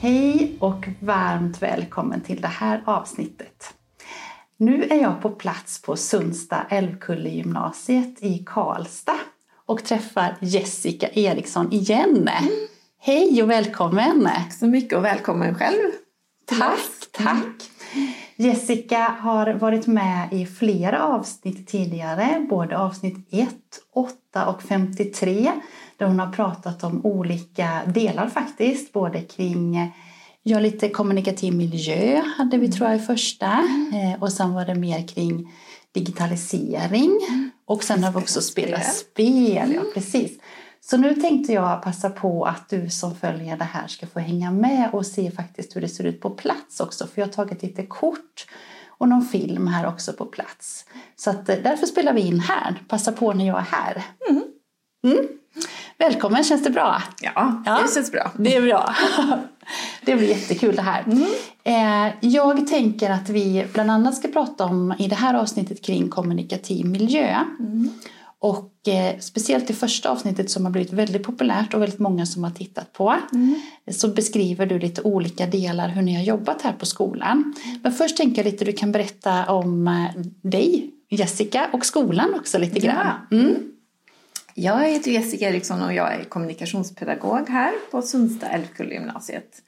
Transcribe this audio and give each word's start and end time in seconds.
Hej 0.00 0.56
och 0.60 0.88
varmt 1.00 1.62
välkommen 1.62 2.20
till 2.20 2.40
det 2.40 2.48
här 2.48 2.82
avsnittet. 2.84 3.74
Nu 4.56 4.82
är 4.84 5.02
jag 5.02 5.22
på 5.22 5.30
plats 5.30 5.82
på 5.82 5.96
Sundsta 5.96 6.66
Älvkulle 6.70 7.28
gymnasiet 7.28 8.22
i 8.22 8.44
Karlstad 8.46 9.18
och 9.66 9.84
träffar 9.84 10.36
Jessica 10.40 11.08
Eriksson 11.08 11.72
igen. 11.72 12.28
Mm. 12.28 12.50
Hej 12.98 13.42
och 13.42 13.50
välkommen! 13.50 14.24
Tack 14.24 14.52
så 14.52 14.66
mycket 14.66 14.98
och 14.98 15.04
välkommen 15.04 15.54
själv! 15.54 15.90
Tack, 16.46 16.80
tack! 17.12 17.70
Jessica 18.36 19.16
har 19.20 19.54
varit 19.54 19.86
med 19.86 20.32
i 20.32 20.46
flera 20.46 21.04
avsnitt 21.04 21.68
tidigare, 21.68 22.46
både 22.50 22.78
avsnitt 22.78 23.28
1, 23.30 23.48
8 23.94 24.46
och 24.46 24.62
53 24.62 25.52
där 25.98 26.06
hon 26.06 26.18
har 26.18 26.32
pratat 26.32 26.84
om 26.84 27.06
olika 27.06 27.82
delar 27.86 28.28
faktiskt, 28.28 28.92
både 28.92 29.20
kring 29.20 29.92
Ja, 30.42 30.58
lite 30.60 30.88
kommunikativ 30.88 31.54
miljö 31.54 32.22
hade 32.36 32.58
vi 32.58 32.72
tror 32.72 32.88
jag 32.88 32.98
i 32.98 33.02
första 33.02 33.46
mm. 33.92 34.22
och 34.22 34.32
sen 34.32 34.54
var 34.54 34.64
det 34.64 34.74
mer 34.74 35.08
kring 35.08 35.52
digitalisering 35.94 37.18
mm. 37.28 37.50
och 37.66 37.84
sen 37.84 38.04
har 38.04 38.12
vi 38.12 38.18
också 38.18 38.40
spelat 38.40 38.94
spel. 38.94 39.72
Ja, 39.74 39.80
mm. 39.80 39.86
precis. 39.94 40.38
Så 40.80 40.96
nu 40.96 41.14
tänkte 41.14 41.52
jag 41.52 41.82
passa 41.82 42.10
på 42.10 42.44
att 42.44 42.68
du 42.68 42.90
som 42.90 43.14
följer 43.14 43.56
det 43.56 43.64
här 43.64 43.86
ska 43.86 44.06
få 44.06 44.20
hänga 44.20 44.50
med 44.50 44.90
och 44.92 45.06
se 45.06 45.30
faktiskt 45.30 45.76
hur 45.76 45.80
det 45.80 45.88
ser 45.88 46.04
ut 46.04 46.20
på 46.20 46.30
plats 46.30 46.80
också. 46.80 47.06
För 47.06 47.20
jag 47.20 47.26
har 47.26 47.32
tagit 47.32 47.62
lite 47.62 47.86
kort 47.86 48.46
och 48.88 49.08
någon 49.08 49.24
film 49.24 49.66
här 49.66 49.86
också 49.86 50.12
på 50.12 50.24
plats. 50.26 50.84
Så 51.16 51.30
att 51.30 51.48
eh, 51.48 51.56
därför 51.62 51.86
spelar 51.86 52.12
vi 52.12 52.20
in 52.20 52.40
här. 52.40 52.82
Passa 52.88 53.12
på 53.12 53.32
när 53.32 53.46
jag 53.46 53.58
är 53.58 53.62
här. 53.62 54.02
Mm. 54.30 55.37
Mm. 56.00 56.12
Välkommen, 56.12 56.44
känns 56.44 56.64
det 56.64 56.70
bra? 56.70 57.02
Ja, 57.20 57.62
ja, 57.66 57.82
det 57.82 57.94
känns 57.94 58.12
bra. 58.12 58.30
Det 58.36 58.56
är 58.56 58.62
bra. 58.62 58.94
Det 60.04 60.16
blir 60.16 60.28
jättekul 60.28 60.76
det 60.76 60.82
här. 60.82 61.04
Mm. 61.06 61.24
Eh, 61.64 62.14
jag 62.20 62.66
tänker 62.66 63.10
att 63.10 63.28
vi 63.28 63.66
bland 63.72 63.90
annat 63.90 64.16
ska 64.16 64.28
prata 64.28 64.64
om 64.64 64.94
i 64.98 65.08
det 65.08 65.14
här 65.14 65.34
avsnittet 65.34 65.84
kring 65.84 66.08
kommunikativ 66.08 66.86
miljö. 66.86 67.36
Mm. 67.60 67.90
Och 68.38 68.88
eh, 68.88 69.18
speciellt 69.18 69.70
i 69.70 69.72
första 69.72 70.10
avsnittet 70.10 70.50
som 70.50 70.64
har 70.64 70.72
blivit 70.72 70.92
väldigt 70.92 71.22
populärt 71.22 71.74
och 71.74 71.82
väldigt 71.82 71.98
många 71.98 72.26
som 72.26 72.44
har 72.44 72.50
tittat 72.50 72.92
på 72.92 73.14
mm. 73.32 73.54
så 73.90 74.08
beskriver 74.08 74.66
du 74.66 74.78
lite 74.78 75.02
olika 75.02 75.46
delar 75.46 75.88
hur 75.88 76.02
ni 76.02 76.14
har 76.14 76.22
jobbat 76.22 76.62
här 76.62 76.72
på 76.72 76.86
skolan. 76.86 77.54
Men 77.82 77.92
först 77.92 78.16
tänker 78.16 78.44
jag 78.44 78.52
lite 78.52 78.64
du 78.64 78.72
kan 78.72 78.92
berätta 78.92 79.46
om 79.46 79.88
eh, 79.88 80.22
dig, 80.42 80.90
Jessica, 81.10 81.66
och 81.72 81.86
skolan 81.86 82.34
också 82.34 82.58
lite 82.58 82.80
grann. 82.80 83.06
Ja. 83.30 83.36
Jag 84.60 84.88
heter 84.88 85.10
Jessica 85.10 85.48
Eriksson 85.48 85.82
och 85.82 85.94
jag 85.94 86.14
är 86.14 86.24
kommunikationspedagog 86.24 87.48
här 87.48 87.72
på 87.90 88.02
Sundsta 88.02 88.46
Älvkulla 88.46 88.92
gymnasiet. 88.92 89.62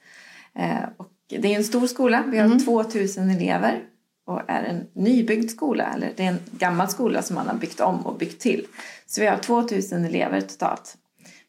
Eh, 0.55 0.83
och 0.97 1.11
det 1.27 1.53
är 1.53 1.57
en 1.57 1.63
stor 1.63 1.87
skola, 1.87 2.23
vi 2.27 2.37
har 2.37 2.45
mm. 2.45 2.59
2000 2.59 3.29
elever 3.29 3.83
och 4.25 4.41
är 4.47 4.63
en 4.63 4.87
nybyggd 4.93 5.49
skola, 5.49 5.93
eller 5.95 6.13
det 6.15 6.23
är 6.23 6.27
en 6.27 6.39
gammal 6.51 6.89
skola 6.89 7.21
som 7.21 7.35
man 7.35 7.47
har 7.47 7.55
byggt 7.55 7.79
om 7.79 8.05
och 8.05 8.17
byggt 8.17 8.41
till. 8.41 8.65
Så 9.05 9.21
vi 9.21 9.27
har 9.27 9.37
2000 9.37 10.05
elever 10.05 10.41
totalt. 10.41 10.97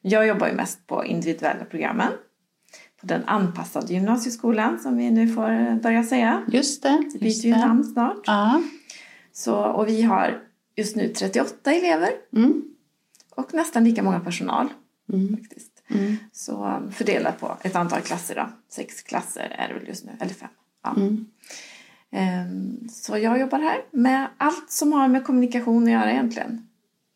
Jag 0.00 0.26
jobbar 0.26 0.48
ju 0.48 0.54
mest 0.54 0.86
på 0.86 1.04
individuella 1.04 1.64
programmen. 1.64 2.12
På 3.00 3.06
den 3.06 3.24
anpassade 3.24 3.92
gymnasieskolan 3.92 4.78
som 4.78 4.96
vi 4.96 5.10
nu 5.10 5.28
får 5.28 5.80
börja 5.80 6.04
säga. 6.04 6.42
Just 6.48 6.82
det. 6.82 7.04
Det 7.12 7.18
byter 7.18 7.46
ju 7.46 7.56
namn 7.56 7.84
snart. 7.84 8.22
Ja. 8.26 8.62
Så, 9.32 9.56
och 9.56 9.88
vi 9.88 10.02
har 10.02 10.42
just 10.76 10.96
nu 10.96 11.08
38 11.08 11.72
elever. 11.72 12.10
Mm. 12.36 12.71
Och 13.36 13.54
nästan 13.54 13.84
lika 13.84 14.02
många 14.02 14.20
personal. 14.20 14.68
Mm. 15.12 15.36
Faktiskt. 15.36 15.82
Mm. 15.88 16.16
Så 16.32 16.82
fördelat 16.92 17.40
på 17.40 17.56
ett 17.62 17.76
antal 17.76 18.00
klasser 18.00 18.34
då. 18.34 18.48
Sex 18.68 19.02
klasser 19.02 19.56
är 19.58 19.68
det 19.68 19.74
väl 19.74 19.88
just 19.88 20.04
nu, 20.04 20.12
eller 20.20 20.34
fem. 20.34 20.48
Ja. 20.82 20.94
Mm. 20.96 21.26
Ehm, 22.10 22.88
så 22.88 23.18
jag 23.18 23.40
jobbar 23.40 23.58
här 23.58 23.80
med 23.90 24.28
allt 24.36 24.70
som 24.70 24.92
har 24.92 25.08
med 25.08 25.24
kommunikation 25.24 25.84
att 25.84 25.90
göra 25.90 26.12
egentligen. 26.12 26.68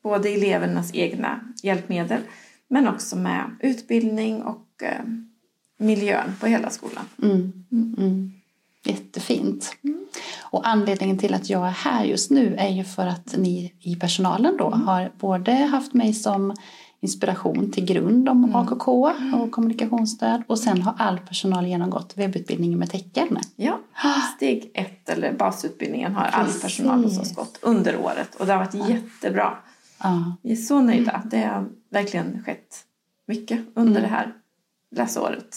Både 0.03 0.29
elevernas 0.29 0.95
egna 0.95 1.41
hjälpmedel 1.63 2.21
men 2.69 2.89
också 2.89 3.17
med 3.17 3.57
utbildning 3.61 4.43
och 4.43 4.83
ehm, 4.83 5.31
miljön 5.77 6.35
på 6.41 6.47
hela 6.47 6.71
skolan. 6.71 7.05
Mm. 7.23 7.65
Mm. 7.73 8.33
Jättefint. 8.87 9.77
Mm. 9.85 10.07
Och 10.41 10.69
anledningen 10.69 11.19
till 11.19 11.35
att 11.35 11.51
jag 11.51 11.67
är 11.67 11.71
här 11.71 12.05
just 12.05 12.31
nu 12.31 12.57
är 12.59 12.69
ju 12.69 12.85
för 12.85 13.07
att 13.07 13.35
ni 13.37 13.73
i 13.81 13.97
personalen 13.97 14.57
då 14.57 14.67
mm. 14.67 14.87
har 14.87 15.13
både 15.19 15.53
haft 15.53 15.95
mig 15.95 16.15
som 16.15 16.55
inspiration 17.01 17.73
till 17.73 17.85
grund 17.85 18.29
om 18.29 18.45
mm. 18.45 18.57
AKK 18.57 19.13
och 19.35 19.51
kommunikationsstöd 19.51 20.43
och 20.47 20.59
sen 20.59 20.83
har 20.83 20.95
all 20.99 21.19
personal 21.19 21.67
genomgått 21.67 22.17
webbutbildningen 22.17 22.79
med 22.79 22.91
tecken. 22.91 23.39
Ja, 23.57 23.79
steg 24.37 24.71
ett 24.75 25.09
eller 25.09 25.33
basutbildningen 25.33 26.15
har 26.15 26.25
all 26.25 26.53
personal 26.63 27.05
hos 27.05 27.19
oss 27.19 27.35
gått 27.35 27.59
under 27.63 27.97
året 27.97 28.35
och 28.35 28.47
det 28.47 28.53
har 28.53 28.59
varit 28.59 28.75
ja. 28.75 28.89
jättebra. 28.89 29.59
Ja. 30.03 30.37
Vi 30.43 30.53
är 30.53 30.57
så 30.57 30.81
nöjda. 30.81 31.23
Det 31.31 31.41
har 31.41 31.69
verkligen 31.91 32.43
skett 32.45 32.85
mycket 33.27 33.61
under 33.75 34.01
mm. 34.01 34.03
det 34.03 34.09
här 34.09 34.33
läsåret. 34.97 35.57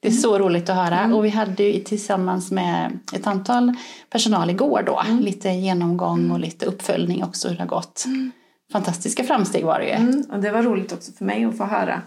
Det 0.00 0.08
är 0.08 0.12
så 0.12 0.38
roligt 0.38 0.68
att 0.68 0.76
höra. 0.76 1.00
Mm. 1.00 1.16
Och 1.16 1.24
vi 1.24 1.28
hade 1.28 1.62
ju 1.62 1.80
tillsammans 1.80 2.50
med 2.50 2.98
ett 3.14 3.26
antal 3.26 3.72
personal 4.10 4.50
igår 4.50 4.82
då 4.86 5.00
mm. 5.06 5.20
lite 5.20 5.48
genomgång 5.48 6.30
och 6.30 6.36
mm. 6.36 6.40
lite 6.40 6.66
uppföljning 6.66 7.24
också 7.24 7.48
hur 7.48 7.56
det 7.56 7.62
har 7.62 7.68
gått. 7.68 8.04
Mm. 8.06 8.30
Fantastiska 8.72 9.24
framsteg 9.24 9.64
var 9.64 9.78
det 9.78 9.86
ju. 9.86 9.92
Mm. 9.92 10.22
Och 10.30 10.40
det 10.40 10.50
var 10.50 10.62
roligt 10.62 10.92
också 10.92 11.12
för 11.12 11.24
mig 11.24 11.44
att 11.44 11.56
få 11.56 11.64
höra 11.64 12.02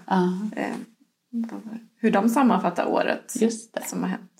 eh, 0.55 0.75
hur 1.97 2.11
de 2.11 2.29
sammanfattar 2.29 2.85
året 2.85 3.37
som 3.85 4.03
har 4.03 4.09
hänt. 4.09 4.31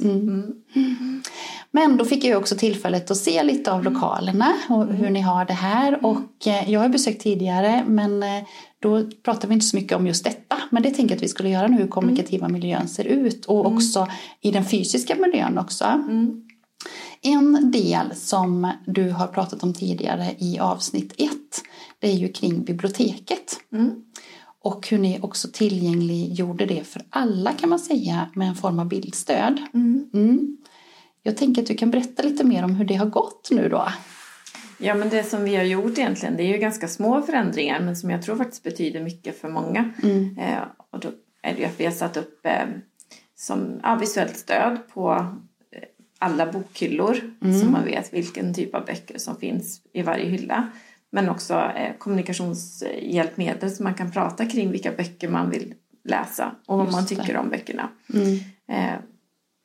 Mm. 1.74 1.90
Men 1.90 1.98
då 1.98 2.06
fick 2.06 2.24
jag 2.24 2.42
också 2.42 2.56
tillfället 2.56 3.12
att 3.12 3.18
se 3.18 3.44
lite 3.44 3.72
av 3.72 3.84
lokalerna 3.84 4.54
och 4.70 4.88
hur 4.88 5.10
ni 5.10 5.22
har 5.22 5.46
det 5.46 5.54
här. 5.54 6.06
Och 6.06 6.48
eh, 6.48 6.72
jag 6.72 6.80
har 6.80 6.90
besökt 6.90 7.22
tidigare 7.22 7.84
men 7.88 8.24
eh, 8.24 8.44
då 8.80 9.10
pratar 9.24 9.48
vi 9.48 9.54
inte 9.54 9.66
så 9.66 9.76
mycket 9.76 9.98
om 9.98 10.08
just 10.08 10.24
detta, 10.24 10.58
men 10.70 10.84
det 10.84 10.90
tänker 10.90 11.10
jag 11.10 11.18
att 11.18 11.24
vi 11.24 11.28
skulle 11.28 11.50
göra 11.50 11.68
nu, 11.68 11.78
hur 11.78 11.88
kommunikativa 11.88 12.46
mm. 12.46 12.62
miljön 12.62 12.88
ser 12.88 13.06
ut 13.06 13.46
och 13.46 13.66
mm. 13.66 13.78
också 13.78 14.08
i 14.42 14.52
den 14.52 14.66
fysiska 14.66 15.16
miljön 15.16 15.58
också. 15.58 15.86
Mm. 15.86 16.44
En 17.22 17.72
del 17.72 18.16
som 18.16 18.72
du 18.86 19.10
har 19.10 19.28
pratat 19.28 19.64
om 19.64 19.74
tidigare 19.74 20.36
i 20.40 20.60
avsnitt 20.60 21.14
ett, 21.18 21.62
det 22.00 22.08
är 22.08 22.16
ju 22.16 22.34
kring 22.34 22.64
biblioteket. 22.64 23.60
Mm. 23.74 23.92
Och 24.64 24.88
hur 24.88 24.98
ni 24.98 25.20
också 25.22 25.48
tillgängliggjorde 25.54 26.66
det 26.66 26.88
för 26.88 27.02
alla 27.10 27.52
kan 27.54 27.70
man 27.70 27.80
säga 27.80 28.30
med 28.36 28.48
en 28.48 28.56
form 28.56 28.80
av 28.80 28.88
bildstöd. 28.88 29.62
Mm. 29.74 30.10
Mm. 30.14 30.58
Jag 31.24 31.38
tänker 31.38 31.62
att 31.62 31.68
du 31.68 31.76
kan 31.78 31.92
berätta 31.92 32.24
lite 32.24 32.44
mer 32.44 32.64
om 32.64 32.76
hur 32.76 32.86
det 32.86 32.96
har 32.96 33.06
gått 33.06 33.48
nu 33.52 33.70
då. 33.70 33.88
Ja, 34.78 34.96
men 34.96 35.10
det 35.10 35.24
som 35.24 35.44
vi 35.44 35.56
har 35.56 35.64
gjort 35.64 35.98
egentligen, 35.98 36.38
det 36.38 36.44
är 36.44 36.48
ju 36.48 36.58
ganska 36.58 36.88
små 36.88 37.22
förändringar 37.22 37.80
men 37.80 37.96
som 37.96 38.10
jag 38.10 38.22
tror 38.22 38.36
faktiskt 38.36 38.64
betyder 38.64 39.04
mycket 39.04 39.42
för 39.42 39.50
många. 39.50 39.94
Mm. 40.04 40.38
Eh, 40.38 40.60
och 40.92 41.00
då 41.00 41.12
är 41.42 41.54
det 41.54 41.60
ju 41.60 41.66
att 41.66 41.80
vi 41.80 41.86
har 41.86 41.92
satt 41.92 42.18
upp 42.18 42.46
eh, 42.46 42.66
som 43.36 43.80
ja, 43.84 43.96
visuellt 43.96 44.38
stöd 44.38 44.78
på 44.94 45.12
eh, 45.72 45.84
alla 46.20 46.52
bokhyllor 46.52 47.18
mm. 47.42 47.60
så 47.60 47.66
man 47.66 47.86
vet 47.86 48.14
vilken 48.14 48.54
typ 48.54 48.76
av 48.76 48.86
böcker 48.86 49.18
som 49.18 49.36
finns 49.36 49.82
i 49.94 50.02
varje 50.02 50.26
hylla. 50.26 50.70
Men 51.12 51.30
också 51.30 51.54
eh, 51.54 51.98
kommunikationshjälpmedel 51.98 53.72
så 53.72 53.84
man 53.84 53.94
kan 53.94 54.12
prata 54.12 54.46
kring 54.46 54.72
vilka 54.72 54.92
böcker 54.92 55.30
man 55.30 55.50
vill 55.50 55.74
läsa 56.04 56.56
och 56.66 56.78
vad 56.78 56.86
Just 56.86 56.98
man 56.98 57.08
tycker 57.08 57.34
det. 57.34 57.40
om 57.40 57.50
böckerna. 57.50 57.90
Mm. 58.14 58.40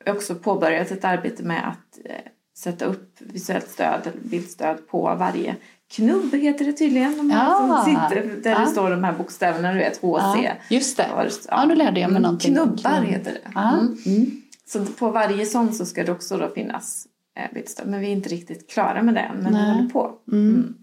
Har 0.07 0.15
också 0.15 0.35
påbörjat 0.35 0.91
ett 0.91 1.05
arbete 1.05 1.43
med 1.43 1.69
att 1.69 1.99
eh, 2.05 2.15
sätta 2.57 2.85
upp 2.85 3.15
visuellt 3.19 3.69
stöd 3.69 4.01
eller 4.01 4.21
bildstöd 4.21 4.87
på 4.87 5.15
varje 5.19 5.55
knubb 5.91 6.33
heter 6.33 6.65
det 6.65 6.73
tydligen. 6.73 7.17
De 7.17 7.29
ja. 7.29 7.55
som 7.57 7.85
sitter, 7.85 8.41
där 8.43 8.51
ja. 8.51 8.59
det 8.59 8.67
står 8.67 8.89
de 8.89 9.03
här 9.03 9.13
bokstäverna, 9.13 9.71
du 9.71 9.77
vet 9.77 9.97
HC. 9.97 10.43
Ja, 10.43 10.51
just 10.69 10.97
det. 10.97 11.07
Ja, 11.15 11.29
ja 11.47 11.65
nu 11.65 11.75
lärde 11.75 11.99
jag 11.99 12.11
mig 12.11 12.21
någonting. 12.21 12.55
Knubbar 12.55 13.01
heter 13.01 13.31
det. 13.31 13.59
Mm. 13.59 13.97
Mm. 14.05 14.41
Så 14.65 14.85
på 14.85 15.09
varje 15.09 15.45
sån 15.45 15.73
så 15.73 15.85
ska 15.85 16.03
det 16.03 16.11
också 16.11 16.37
då 16.37 16.49
finnas 16.49 17.07
eh, 17.39 17.53
bildstöd. 17.53 17.87
Men 17.87 17.99
vi 17.99 18.07
är 18.07 18.11
inte 18.11 18.29
riktigt 18.29 18.69
klara 18.69 19.03
med 19.03 19.13
det 19.13 19.19
än, 19.19 19.37
men 19.37 19.53
vi 19.53 19.71
håller 19.71 19.89
på. 19.89 20.11
Mm. 20.31 20.49
mm. 20.49 20.75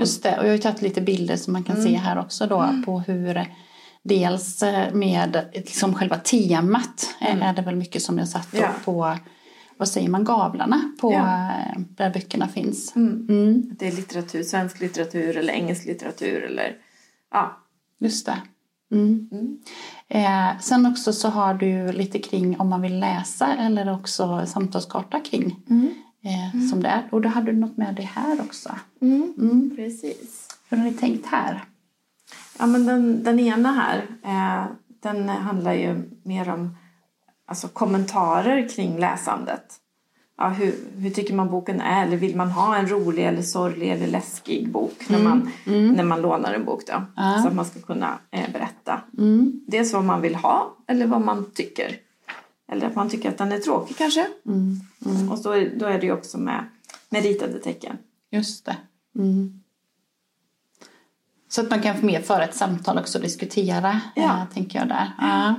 Just 0.00 0.22
det, 0.22 0.38
och 0.38 0.44
jag 0.44 0.48
har 0.48 0.52
ju 0.52 0.58
tagit 0.58 0.82
lite 0.82 1.00
bilder 1.00 1.36
som 1.36 1.52
man 1.52 1.64
kan 1.64 1.76
se 1.76 1.88
mm. 1.88 2.00
här 2.00 2.18
också 2.18 2.46
då 2.46 2.60
mm. 2.60 2.84
på 2.84 3.00
hur 3.00 3.46
dels 4.08 4.62
eh, 4.62 4.94
med 4.94 5.48
liksom 5.54 5.94
själva 5.94 6.16
temat 6.16 7.16
mm. 7.20 7.42
är 7.42 7.52
det 7.52 7.62
väl 7.62 7.76
mycket 7.76 8.02
som 8.02 8.18
har 8.18 8.24
satt 8.24 8.48
ja. 8.52 8.70
på 8.84 9.16
vad 9.76 9.88
säger 9.88 10.08
man, 10.08 10.24
gavlarna 10.24 10.92
på 11.00 11.12
ja. 11.12 11.50
Eh, 11.50 11.80
där 11.88 12.10
böckerna 12.10 12.48
finns. 12.48 12.96
Mm. 12.96 13.26
Mm. 13.28 13.70
Det 13.78 13.88
är 13.88 13.92
litteratur, 13.92 14.42
svensk 14.42 14.80
litteratur 14.80 15.36
eller 15.36 15.52
engelsk 15.52 15.86
litteratur 15.86 16.44
eller 16.44 16.76
ja. 17.32 17.64
Just 18.00 18.26
det. 18.26 18.42
Mm. 18.90 19.28
mm. 19.32 19.58
Eh, 20.08 20.58
sen 20.60 20.86
också 20.86 21.12
så 21.12 21.28
har 21.28 21.54
du 21.54 21.92
lite 21.92 22.18
kring 22.18 22.60
om 22.60 22.68
man 22.68 22.82
vill 22.82 23.00
läsa 23.00 23.56
eller 23.56 23.92
också 23.92 24.46
samtalskarta 24.46 25.20
kring 25.20 25.56
mm. 25.70 25.94
eh, 26.24 26.54
mm. 26.54 26.68
som 26.68 26.82
det 26.82 26.88
är. 26.88 27.08
Och 27.10 27.20
då 27.20 27.28
hade 27.28 27.52
du 27.52 27.58
något 27.58 27.76
med 27.76 27.94
det 27.94 28.02
här 28.02 28.40
också. 28.40 28.70
Precis. 29.76 30.48
Hur 30.68 30.76
har 30.76 30.84
ni 30.84 30.92
tänkt 30.92 31.26
här? 31.26 31.64
Ja 32.58 32.66
men 32.66 32.86
den, 32.86 33.24
den 33.24 33.40
ena 33.40 33.72
här 33.72 34.06
eh, 34.24 34.66
den 35.02 35.28
handlar 35.28 35.72
ju 35.72 36.10
mer 36.22 36.48
om 36.48 36.76
alltså 37.46 37.68
kommentarer 37.68 38.68
kring 38.68 38.98
läsandet. 38.98 39.74
Ja, 40.36 40.48
hur, 40.48 40.74
hur 40.96 41.10
tycker 41.10 41.34
man 41.34 41.50
boken 41.50 41.80
är? 41.80 42.06
Eller 42.06 42.16
vill 42.16 42.36
man 42.36 42.50
ha 42.50 42.76
en 42.76 42.88
rolig 42.88 43.26
eller 43.26 43.42
sorglig 43.42 43.90
eller 43.90 44.06
läskig 44.06 44.70
bok 44.70 45.08
när, 45.08 45.18
mm. 45.18 45.28
man, 45.28 45.50
mm. 45.66 45.92
när 45.92 46.04
man 46.04 46.22
lånar 46.22 46.54
en 46.54 46.64
bok? 46.64 46.86
Då? 46.86 47.02
Ja. 47.16 47.38
Så 47.42 47.48
att 47.48 47.54
man 47.54 47.64
ska 47.64 47.80
kunna 47.80 48.18
eh, 48.30 48.52
berätta. 48.52 49.00
Mm. 49.18 49.60
Dels 49.66 49.92
vad 49.92 50.04
man 50.04 50.20
vill 50.20 50.34
ha 50.34 50.76
eller 50.86 51.06
vad 51.06 51.20
man 51.20 51.50
tycker. 51.54 51.96
Eller 52.72 52.86
att 52.86 52.94
man 52.94 53.08
tycker 53.08 53.28
att 53.28 53.38
den 53.38 53.52
är 53.52 53.58
tråkig 53.58 53.96
kanske. 53.96 54.26
Mm. 54.46 54.80
Mm. 55.06 55.32
Och 55.32 55.38
så, 55.38 55.48
då 55.76 55.86
är 55.86 56.00
det 56.00 56.06
ju 56.06 56.12
också 56.12 56.38
med, 56.38 56.64
med 57.08 57.22
ritade 57.22 57.58
tecken. 57.58 57.98
Just 58.30 58.64
det. 58.64 58.76
Mm. 61.48 61.52
Så 61.52 61.60
att 61.60 61.70
man 61.70 61.82
kan 61.82 62.00
få 62.00 62.06
med 62.06 62.24
föra 62.24 62.44
ett 62.44 62.54
samtal 62.54 62.98
också 62.98 63.18
och 63.18 63.24
diskutera, 63.24 64.00
ja. 64.14 64.22
äh, 64.22 64.54
tänker 64.54 64.78
jag 64.78 64.88
där. 64.88 65.12
Ja. 65.18 65.54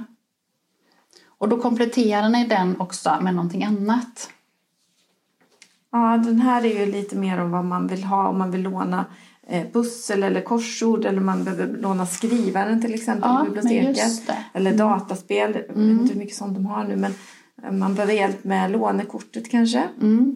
Och 1.25 1.49
då 1.49 1.57
kompletterar 1.57 2.29
ni 2.29 2.47
den 2.47 2.79
också 2.79 3.17
med 3.21 3.35
någonting 3.35 3.63
annat. 3.63 4.29
Ja, 5.91 6.17
den 6.17 6.39
här 6.39 6.65
är 6.65 6.79
ju 6.79 6.91
lite 6.91 7.15
mer 7.15 7.39
om 7.39 7.51
vad 7.51 7.65
man 7.65 7.87
vill 7.87 8.03
ha, 8.03 8.27
om 8.27 8.37
man 8.37 8.51
vill 8.51 8.61
låna 8.61 9.05
eh, 9.47 9.67
pussel 9.73 10.23
eller 10.23 10.41
korsord 10.41 11.05
eller 11.05 11.21
man 11.21 11.43
behöver 11.43 11.77
låna 11.77 12.05
skrivaren 12.05 12.81
till 12.81 12.93
exempel 12.93 13.29
ja, 13.29 13.45
i 13.45 13.49
biblioteket. 13.49 14.29
Eller 14.53 14.71
mm. 14.71 14.87
dataspel, 14.87 15.51
jag 15.53 15.59
vet 15.59 15.75
mm. 15.75 15.99
inte 15.99 16.13
hur 16.13 16.19
mycket 16.19 16.35
sånt 16.35 16.53
de 16.53 16.65
har 16.65 16.83
nu 16.83 16.95
men 16.95 17.13
eh, 17.63 17.71
man 17.71 17.95
behöver 17.95 18.13
hjälp 18.13 18.43
med 18.43 18.71
lånekortet 18.71 19.51
kanske. 19.51 19.89
Mm. 20.01 20.35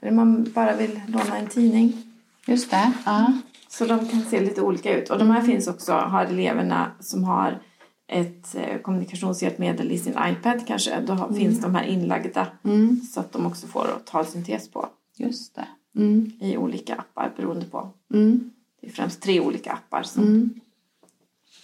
Eller 0.00 0.12
man 0.12 0.52
bara 0.54 0.76
vill 0.76 1.00
låna 1.06 1.38
en 1.38 1.46
tidning. 1.46 2.02
Just 2.46 2.70
det, 2.70 2.92
ja. 3.04 3.32
Så 3.78 3.84
de 3.84 4.08
kan 4.08 4.22
se 4.22 4.40
lite 4.40 4.62
olika 4.62 4.98
ut. 4.98 5.10
Och 5.10 5.18
de 5.18 5.30
här 5.30 5.40
mm. 5.40 5.50
finns 5.50 5.68
också, 5.68 5.92
har 5.92 6.24
eleverna 6.24 6.92
som 7.00 7.24
har 7.24 7.62
ett 8.08 8.54
eh, 8.54 8.78
kommunikationshjälpmedel 8.78 9.92
i 9.92 9.98
sin 9.98 10.12
iPad 10.12 10.66
kanske, 10.66 11.00
då 11.00 11.12
mm. 11.12 11.34
finns 11.34 11.60
de 11.60 11.74
här 11.74 11.84
inlagda 11.84 12.46
mm. 12.64 13.00
så 13.00 13.20
att 13.20 13.32
de 13.32 13.46
också 13.46 13.66
får 13.66 13.86
talsyntes 14.04 14.70
på. 14.70 14.88
Just 15.16 15.54
det. 15.54 15.66
Mm. 15.96 16.32
I 16.40 16.56
olika 16.56 16.94
appar 16.94 17.32
beroende 17.36 17.66
på. 17.66 17.90
Mm. 18.14 18.50
Det 18.80 18.86
är 18.86 18.90
främst 18.90 19.22
tre 19.22 19.40
olika 19.40 19.72
appar. 19.72 20.02
Som, 20.02 20.22
mm. 20.22 20.60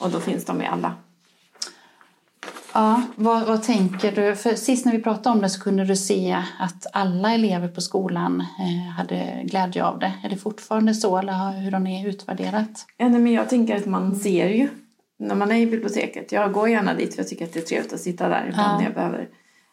och 0.00 0.10
då 0.10 0.20
finns 0.20 0.44
de 0.44 0.62
i 0.62 0.66
alla. 0.66 0.94
Ja, 2.74 3.02
vad, 3.16 3.46
vad, 3.46 3.62
tänker 3.62 4.12
du? 4.12 4.36
För 4.36 4.54
sist 4.54 4.84
när 4.84 4.92
vi 4.92 5.02
pratade 5.02 5.36
om 5.36 5.42
det 5.42 5.50
så 5.50 5.60
kunde 5.60 5.84
du 5.84 5.96
se 5.96 6.42
att 6.58 6.86
alla 6.92 7.34
elever 7.34 7.68
på 7.68 7.80
skolan 7.80 8.40
eh, 8.40 8.92
hade 8.96 9.42
glädje 9.44 9.84
av 9.84 9.98
det. 9.98 10.12
Är 10.24 10.28
det 10.28 10.36
fortfarande 10.36 10.94
så 10.94 11.18
eller 11.18 11.60
hur 11.60 11.72
har 11.72 11.80
ni 11.80 12.08
utvärderat? 12.08 12.86
Ja, 12.96 13.08
nej, 13.08 13.20
men 13.20 13.32
jag 13.32 13.48
tänker 13.48 13.76
att 13.76 13.86
man 13.86 14.16
ser 14.16 14.48
ju 14.48 14.68
när 15.18 15.34
man 15.34 15.50
är 15.50 15.56
i 15.56 15.66
biblioteket. 15.66 16.32
Jag 16.32 16.52
går 16.52 16.68
gärna 16.68 16.94
dit 16.94 17.14
för 17.14 17.22
jag 17.22 17.28
tycker 17.28 17.44
att 17.44 17.52
det 17.52 17.60
är 17.60 17.64
trevligt 17.64 17.92
att 17.92 18.00
sitta 18.00 18.28
där 18.28 18.46
ibland 18.48 18.72
ja. 18.72 18.78
när 18.78 18.84
jag 18.84 18.94
behöver 18.94 19.28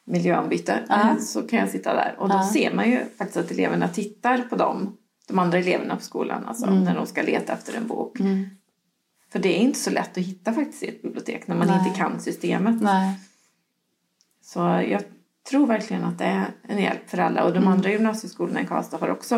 miljöombyte. 0.05 0.79
Ja. 0.89 1.15
Så 1.19 1.41
kan 1.41 1.59
jag 1.59 1.69
sitta 1.69 1.93
där 1.93 2.15
och 2.19 2.29
då 2.29 2.35
ja. 2.35 2.49
ser 2.53 2.73
man 2.73 2.89
ju 2.89 2.99
faktiskt 3.17 3.37
att 3.37 3.51
eleverna 3.51 3.87
tittar 3.87 4.37
på 4.37 4.55
dem, 4.55 4.97
de 5.27 5.39
andra 5.39 5.57
eleverna 5.57 5.95
på 5.95 6.01
skolan, 6.01 6.45
alltså 6.45 6.65
mm. 6.65 6.83
när 6.83 6.95
de 6.95 7.05
ska 7.05 7.21
leta 7.21 7.53
efter 7.53 7.77
en 7.77 7.87
bok. 7.87 8.19
Mm. 8.19 8.49
För 9.31 9.39
det 9.39 9.57
är 9.57 9.59
inte 9.59 9.79
så 9.79 9.89
lätt 9.89 10.17
att 10.17 10.23
hitta 10.23 10.53
faktiskt 10.53 10.83
i 10.83 10.87
ett 10.87 11.01
bibliotek 11.01 11.47
när 11.47 11.55
man 11.55 11.67
Nej. 11.67 11.79
inte 11.79 11.99
kan 11.99 12.19
systemet. 12.19 12.81
Nej. 12.81 13.19
Så 14.41 14.59
jag 14.89 15.01
tror 15.49 15.67
verkligen 15.67 16.03
att 16.03 16.17
det 16.17 16.25
är 16.25 16.45
en 16.61 16.81
hjälp 16.81 17.09
för 17.09 17.17
alla 17.17 17.43
och 17.43 17.51
de 17.51 17.57
mm. 17.57 17.69
andra 17.69 17.91
gymnasieskolorna 17.91 18.61
i 18.61 18.65
Karlstad 18.65 18.97
har 18.97 19.09
också 19.09 19.35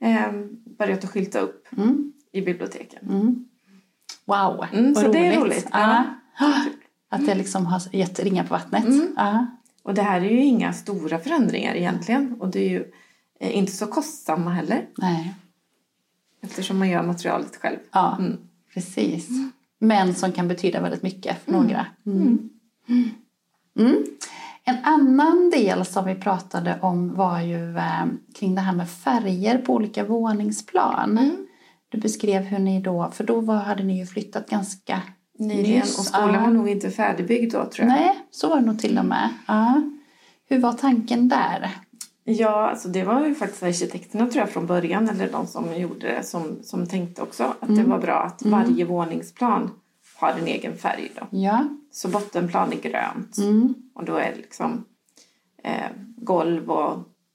eh, 0.00 0.32
börjat 0.78 1.04
att 1.04 1.10
skylta 1.10 1.38
upp 1.38 1.66
mm. 1.76 2.12
i 2.32 2.40
biblioteken. 2.40 3.10
Mm. 3.10 3.48
Wow, 4.24 4.66
mm, 4.72 4.94
så 4.94 5.00
roligt. 5.00 5.12
det 5.12 5.26
är 5.26 5.40
roligt. 5.40 5.68
Ja. 5.72 6.04
Att 7.08 7.26
det 7.26 7.34
liksom 7.34 7.66
har 7.66 7.82
gett 7.92 8.20
ringar 8.20 8.44
på 8.44 8.54
vattnet. 8.54 8.84
Mm. 8.84 9.14
Ja. 9.16 9.46
Och 9.82 9.94
det 9.94 10.02
här 10.02 10.20
är 10.20 10.30
ju 10.30 10.44
inga 10.44 10.72
stora 10.72 11.18
förändringar 11.18 11.74
egentligen. 11.74 12.40
Och 12.40 12.48
det 12.48 12.58
är 12.58 12.70
ju 12.70 12.92
eh, 13.40 13.56
inte 13.56 13.72
så 13.72 13.86
kostsamma 13.86 14.50
heller. 14.50 14.86
Nej. 14.96 15.34
Eftersom 16.40 16.78
man 16.78 16.88
gör 16.88 17.02
materialet 17.02 17.56
själv. 17.56 17.78
Ja, 17.92 18.18
mm. 18.76 18.84
precis. 18.84 19.28
Men 19.78 20.14
som 20.14 20.32
kan 20.32 20.48
betyda 20.48 20.80
väldigt 20.80 21.02
mycket 21.02 21.44
för 21.44 21.52
mm. 21.52 21.62
några. 21.62 21.86
Mm. 22.06 22.50
Mm. 23.78 24.04
En 24.64 24.76
annan 24.84 25.50
del 25.50 25.84
som 25.84 26.04
vi 26.04 26.14
pratade 26.14 26.78
om 26.82 27.14
var 27.14 27.40
ju 27.40 27.76
eh, 27.76 28.04
kring 28.34 28.54
det 28.54 28.60
här 28.60 28.72
med 28.72 28.88
färger 28.88 29.58
på 29.58 29.74
olika 29.74 30.04
våningsplan. 30.04 31.18
Mm. 31.18 31.46
Du 31.88 31.98
beskrev 31.98 32.42
hur 32.42 32.58
ni 32.58 32.80
då, 32.80 33.10
för 33.10 33.24
då 33.24 33.40
var, 33.40 33.56
hade 33.56 33.82
ni 33.82 33.98
ju 33.98 34.06
flyttat 34.06 34.50
ganska 34.50 35.02
nyligen 35.38 35.82
och 35.82 36.04
skolan 36.04 36.42
var 36.42 36.50
nog 36.50 36.68
inte 36.68 36.90
färdigbyggd 36.90 37.52
då 37.52 37.64
tror 37.64 37.88
jag. 37.88 37.96
Nej, 37.96 38.18
så 38.30 38.48
var 38.48 38.56
det 38.56 38.66
nog 38.66 38.78
till 38.78 38.98
och 38.98 39.04
med. 39.04 39.28
Ja. 39.46 39.82
Hur 40.48 40.58
var 40.58 40.72
tanken 40.72 41.28
där? 41.28 41.70
Ja, 42.24 42.70
alltså 42.70 42.88
det 42.88 43.04
var 43.04 43.26
ju 43.26 43.34
faktiskt 43.34 43.62
arkitekterna 43.62 44.26
tror 44.26 44.40
jag 44.40 44.50
från 44.50 44.66
början, 44.66 45.08
eller 45.08 45.32
de 45.32 45.46
som 45.46 45.76
gjorde 45.76 46.06
det, 46.06 46.22
som, 46.22 46.58
som 46.62 46.86
tänkte 46.86 47.22
också 47.22 47.54
att 47.60 47.68
mm. 47.68 47.82
det 47.82 47.90
var 47.90 47.98
bra 47.98 48.14
att 48.14 48.44
mm. 48.44 48.58
varje 48.58 48.84
våningsplan 48.84 49.70
har 50.16 50.30
en 50.30 50.46
egen 50.46 50.76
färg. 50.76 51.12
Då. 51.14 51.26
Ja. 51.30 51.64
Så 51.90 52.08
bottenplan 52.08 52.72
är 52.72 52.76
grönt 52.76 53.38
mm. 53.38 53.74
och 53.94 54.04
då 54.04 54.16
är 54.16 54.34
liksom 54.36 54.84
eh, 55.64 55.90
golv 56.16 56.70
och 56.70 56.92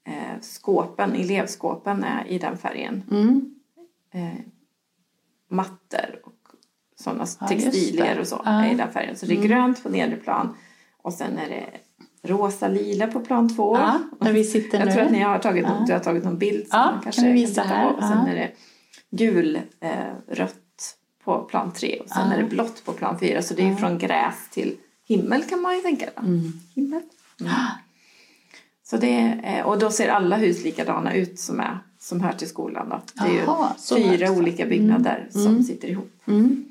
eh, 0.07 0.41
skåpen, 0.41 1.13
elevskåpen 1.13 2.03
är 2.03 2.27
i 2.27 2.37
den 2.39 2.57
färgen. 2.57 3.03
Mm 3.11 3.55
eh, 4.11 4.39
mattor 5.47 6.19
och 6.23 6.55
sådana 6.95 7.25
ja, 7.39 7.47
textilier 7.47 8.19
och 8.19 8.27
så 8.27 8.41
ja. 8.45 8.65
i 8.65 8.75
den 8.75 8.91
färgen. 8.91 9.15
Så 9.15 9.25
det 9.25 9.33
är 9.33 9.37
mm. 9.37 9.47
grönt 9.47 9.83
på 9.83 9.89
nedre 9.89 10.15
plan 10.15 10.55
och 11.01 11.13
sen 11.13 11.37
är 11.37 11.49
det 11.49 11.69
rosa 12.23 12.67
lila 12.67 13.07
på 13.07 13.19
plan 13.19 13.55
två. 13.55 13.77
Ja, 13.77 13.99
där 14.19 14.33
vi 14.33 14.43
sitter 14.43 14.79
Jag 14.79 14.87
nu. 14.87 14.93
tror 14.93 15.03
att 15.03 15.11
ni 15.11 15.19
har 15.19 15.39
tagit, 15.39 15.65
ja. 15.67 15.83
du 15.87 15.93
har 15.93 15.99
tagit 15.99 16.23
någon 16.23 16.37
bild 16.37 16.67
som 16.67 16.79
ja, 16.79 16.91
man 16.91 17.01
kanske 17.03 17.21
kan 17.21 17.33
vi 17.33 17.41
visa 17.41 17.61
kan 17.61 17.71
här. 17.71 17.89
på. 17.89 17.97
Och 17.97 18.03
sen 18.03 18.27
är 18.27 18.35
det 18.35 18.51
gul, 19.11 19.59
eh, 19.79 19.89
rött 20.27 20.55
på 21.23 21.39
plan 21.39 21.71
tre 21.73 21.99
och 21.99 22.09
sen 22.09 22.31
är 22.31 22.37
det 22.37 22.43
blått 22.43 22.85
på 22.85 22.93
plan 22.93 23.19
fyra. 23.19 23.41
Så 23.41 23.53
det 23.53 23.67
är 23.67 23.75
från 23.75 23.97
gräs 23.97 24.49
till 24.51 24.75
himmel 25.07 25.43
kan 25.43 25.61
man 25.61 25.75
ju 25.75 25.81
tänka. 25.81 26.09
Mm. 26.17 26.51
Himmel. 26.75 27.01
Mm. 27.41 27.51
Så 28.83 28.97
det, 28.97 29.39
eh, 29.43 29.65
och 29.65 29.79
då 29.79 29.91
ser 29.91 30.09
alla 30.09 30.37
hus 30.37 30.63
likadana 30.63 31.13
ut 31.13 31.39
som 31.39 31.59
är 31.59 31.79
som 31.99 32.21
hör 32.21 32.33
till 32.33 32.49
skolan. 32.49 32.89
Då. 32.89 33.01
Det 33.25 33.39
är 33.39 33.43
Aha, 33.43 33.75
fyra 33.89 34.31
olika 34.31 34.65
byggnader 34.65 35.17
mm. 35.17 35.31
som 35.31 35.51
mm. 35.51 35.63
sitter 35.63 35.87
ihop. 35.87 36.11
Mm. 36.25 36.65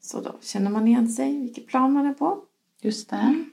Så 0.00 0.20
då 0.20 0.34
känner 0.40 0.70
man 0.70 0.88
igen 0.88 1.08
sig, 1.08 1.40
vilket 1.40 1.66
plan 1.66 1.92
man 1.92 2.06
är 2.06 2.12
på. 2.12 2.38
Just 2.80 3.10
det. 3.10 3.44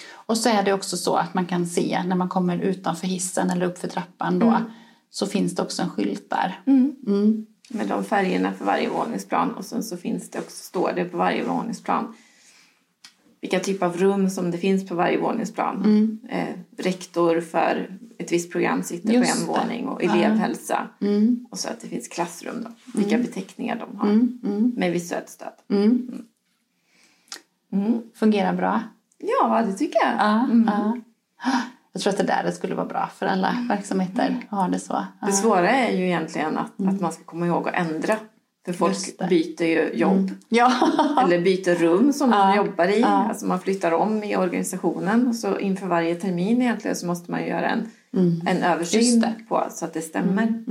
Mm. 0.00 0.22
Och 0.26 0.38
så 0.38 0.48
är 0.48 0.62
det 0.62 0.72
också 0.72 0.96
så 0.96 1.16
att 1.16 1.34
man 1.34 1.46
kan 1.46 1.66
se 1.66 2.02
när 2.06 2.16
man 2.16 2.28
kommer 2.28 2.58
utanför 2.58 3.06
hissen 3.06 3.50
eller 3.50 3.66
uppför 3.66 3.88
trappan 3.88 4.38
då 4.38 4.46
mm. 4.46 4.62
så 5.10 5.26
finns 5.26 5.54
det 5.54 5.62
också 5.62 5.82
en 5.82 5.90
skylt 5.90 6.30
där. 6.30 6.60
Mm. 6.66 7.46
Med 7.70 7.88
de 7.88 8.04
färgerna 8.04 8.52
för 8.52 8.64
varje 8.64 8.88
våningsplan 8.88 9.50
och 9.50 9.64
sen 9.64 9.82
så 9.82 9.96
finns 9.96 10.30
det 10.30 10.38
också, 10.38 10.64
står 10.64 10.92
det 10.92 11.04
på 11.04 11.16
varje 11.16 11.44
våningsplan 11.44 12.14
vilka 13.40 13.60
typer 13.60 13.86
av 13.86 13.96
rum 13.96 14.30
som 14.30 14.50
det 14.50 14.58
finns 14.58 14.88
på 14.88 14.94
varje 14.94 15.18
våningsplan. 15.18 15.84
Mm. 15.84 16.18
Eh, 16.28 16.54
rektor 16.76 17.40
för 17.40 17.98
ett 18.18 18.32
visst 18.32 18.52
program 18.52 18.82
sitter 18.82 19.12
Just 19.12 19.32
på 19.32 19.38
en 19.40 19.46
det. 19.46 19.60
våning 19.60 19.88
och 19.88 20.02
elevhälsa. 20.02 20.88
Mm. 21.00 21.46
Och 21.50 21.58
så 21.58 21.68
att 21.68 21.80
det 21.80 21.88
finns 21.88 22.08
klassrum 22.08 22.64
då, 22.64 22.98
vilka 22.98 23.14
mm. 23.14 23.26
beteckningar 23.26 23.78
de 23.78 23.98
har 23.98 24.08
mm. 24.08 24.40
Mm. 24.44 24.72
med 24.76 24.92
visuellt 24.92 25.28
stöd. 25.28 25.52
Mm. 25.70 26.24
Fungerar 28.14 28.52
bra? 28.52 28.82
Ja, 29.18 29.62
det 29.66 29.72
tycker 29.72 29.98
jag. 29.98 30.14
Ja, 30.18 30.48
ja. 30.66 30.96
Jag 31.92 32.02
tror 32.02 32.12
att 32.12 32.18
det 32.18 32.24
där 32.24 32.50
skulle 32.50 32.74
vara 32.74 32.86
bra 32.86 33.10
för 33.18 33.26
alla 33.26 33.66
verksamheter 33.68 34.36
att 34.50 34.58
ha 34.58 34.68
det 34.68 34.78
så. 34.78 35.04
Det 35.26 35.32
svåra 35.32 35.70
är 35.70 35.96
ju 35.96 36.04
egentligen 36.04 36.58
att, 36.58 36.72
att 36.88 37.00
man 37.00 37.12
ska 37.12 37.24
komma 37.24 37.46
ihåg 37.46 37.68
att 37.68 37.74
ändra 37.74 38.16
för 38.66 38.72
folk 38.72 39.28
byter 39.28 39.62
ju 39.62 39.90
jobb. 39.94 40.16
Mm. 40.16 40.36
Ja. 40.48 40.72
Eller 41.24 41.40
byter 41.40 41.74
rum 41.74 42.12
som 42.12 42.30
ja. 42.30 42.46
de 42.46 42.56
jobbar 42.56 42.88
i. 42.88 43.00
Ja. 43.00 43.06
Alltså 43.06 43.46
man 43.46 43.60
flyttar 43.60 43.92
om 43.92 44.24
i 44.24 44.36
organisationen. 44.36 45.34
Så 45.34 45.58
inför 45.58 45.86
varje 45.86 46.14
termin 46.14 46.62
egentligen 46.62 46.96
så 46.96 47.06
måste 47.06 47.30
man 47.30 47.46
göra 47.46 47.68
en, 47.68 47.90
mm. 48.16 48.40
en 48.46 48.62
översyn 48.62 49.24
på 49.48 49.66
så 49.70 49.84
att 49.84 49.94
det 49.94 50.00
stämmer. 50.00 50.64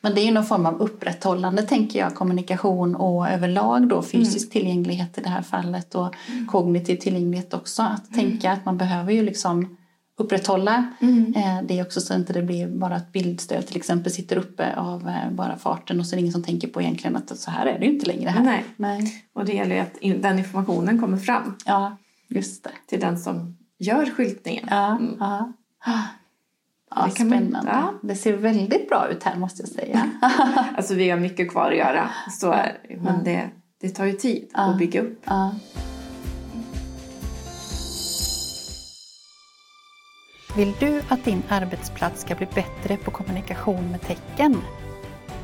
Men 0.00 0.14
det 0.14 0.20
är 0.20 0.24
ju 0.24 0.30
någon 0.30 0.46
form 0.46 0.66
av 0.66 0.80
upprätthållande, 0.80 1.62
tänker 1.62 1.98
jag, 1.98 2.14
kommunikation 2.14 2.94
och 2.94 3.28
överlag 3.28 3.88
då 3.88 4.02
fysisk 4.02 4.44
mm. 4.44 4.50
tillgänglighet 4.50 5.18
i 5.18 5.20
det 5.20 5.28
här 5.28 5.42
fallet 5.42 5.94
och 5.94 6.14
mm. 6.28 6.46
kognitiv 6.46 6.96
tillgänglighet 6.96 7.54
också. 7.54 7.82
Att 7.82 8.12
mm. 8.12 8.20
tänka 8.20 8.52
att 8.52 8.64
man 8.64 8.78
behöver 8.78 9.12
ju 9.12 9.22
liksom 9.22 9.76
upprätthålla 10.18 10.84
mm. 11.00 11.34
eh, 11.36 11.62
det 11.62 11.82
också 11.82 12.00
så 12.00 12.14
att 12.14 12.26
det 12.26 12.38
inte 12.38 12.42
blir 12.42 12.68
bara 12.68 12.96
ett 12.96 13.12
bildstöd 13.12 13.66
till 13.66 13.76
exempel 13.76 14.12
sitter 14.12 14.36
uppe 14.36 14.76
av 14.76 15.08
eh, 15.08 15.30
bara 15.30 15.56
farten 15.56 16.00
och 16.00 16.06
så 16.06 16.14
är 16.14 16.16
det 16.16 16.20
ingen 16.20 16.32
som 16.32 16.42
tänker 16.42 16.68
på 16.68 16.82
egentligen 16.82 17.16
att 17.16 17.38
så 17.38 17.50
här 17.50 17.66
är 17.66 17.78
det 17.78 17.84
ju 17.86 17.92
inte 17.92 18.06
längre 18.06 18.30
här. 18.30 18.42
Nej. 18.42 18.64
Nej. 18.76 19.24
Och 19.34 19.44
det 19.44 19.52
gäller 19.52 19.74
ju 19.74 19.80
att 19.80 20.22
den 20.22 20.38
informationen 20.38 21.00
kommer 21.00 21.16
fram. 21.16 21.56
Ja, 21.66 21.96
just 22.28 22.64
det. 22.64 22.70
Till 22.86 23.00
den 23.00 23.18
som 23.18 23.56
gör 23.78 24.06
skyltningen. 24.06 24.68
Ja, 24.70 24.96
mm. 24.96 25.16
ja. 25.20 25.52
Ja, 26.96 27.04
det 27.04 27.10
spännande. 27.10 27.70
ja. 27.72 27.94
Det 28.02 28.14
ser 28.14 28.36
väldigt 28.36 28.88
bra 28.88 29.08
ut 29.08 29.22
här 29.22 29.36
måste 29.36 29.62
jag 29.62 29.68
säga. 29.68 30.10
alltså 30.76 30.94
vi 30.94 31.10
har 31.10 31.18
mycket 31.18 31.50
kvar 31.50 31.70
att 31.70 31.76
göra, 31.76 32.10
så 32.30 32.52
är 32.52 32.78
Men 32.88 33.14
ja. 33.16 33.20
det, 33.24 33.50
det 33.80 33.88
tar 33.88 34.04
ju 34.04 34.12
tid 34.12 34.50
ja. 34.54 34.60
att 34.60 34.78
bygga 34.78 35.00
upp. 35.00 35.20
Ja. 35.24 35.54
Vill 40.56 40.72
du 40.80 41.02
att 41.08 41.24
din 41.24 41.42
arbetsplats 41.48 42.20
ska 42.20 42.34
bli 42.34 42.46
bättre 42.54 42.96
på 42.96 43.10
kommunikation 43.10 43.90
med 43.90 44.00
tecken? 44.00 44.56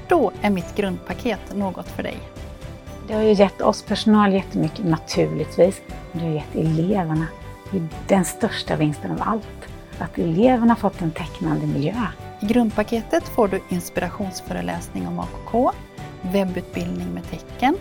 Då 0.09 0.33
är 0.43 0.51
mitt 0.51 0.77
grundpaket 0.77 1.57
något 1.57 1.89
för 1.89 2.03
dig. 2.03 2.19
Det 3.09 3.15
har 3.15 3.23
ju 3.23 3.33
gett 3.33 3.61
oss 3.61 3.83
personal 3.83 4.33
jättemycket 4.33 4.85
naturligtvis. 4.85 5.83
Det 6.13 6.19
har 6.19 6.29
gett 6.29 6.55
eleverna 6.55 7.27
den 8.09 8.25
största 8.25 8.77
vinsten 8.77 9.11
av 9.11 9.19
allt 9.21 9.58
att 9.99 10.19
eleverna 10.19 10.77
fått 10.77 11.03
en 11.03 11.11
tecknande 11.11 11.67
miljö. 11.67 11.95
I 12.41 12.47
grundpaketet 12.47 13.29
får 13.29 13.49
du 13.49 13.61
inspirationsföreläsning 13.69 15.09
om 15.09 15.21
AKK, 15.21 15.71
webbutbildning 16.23 17.15
med 17.15 17.31
tecken 17.31 17.77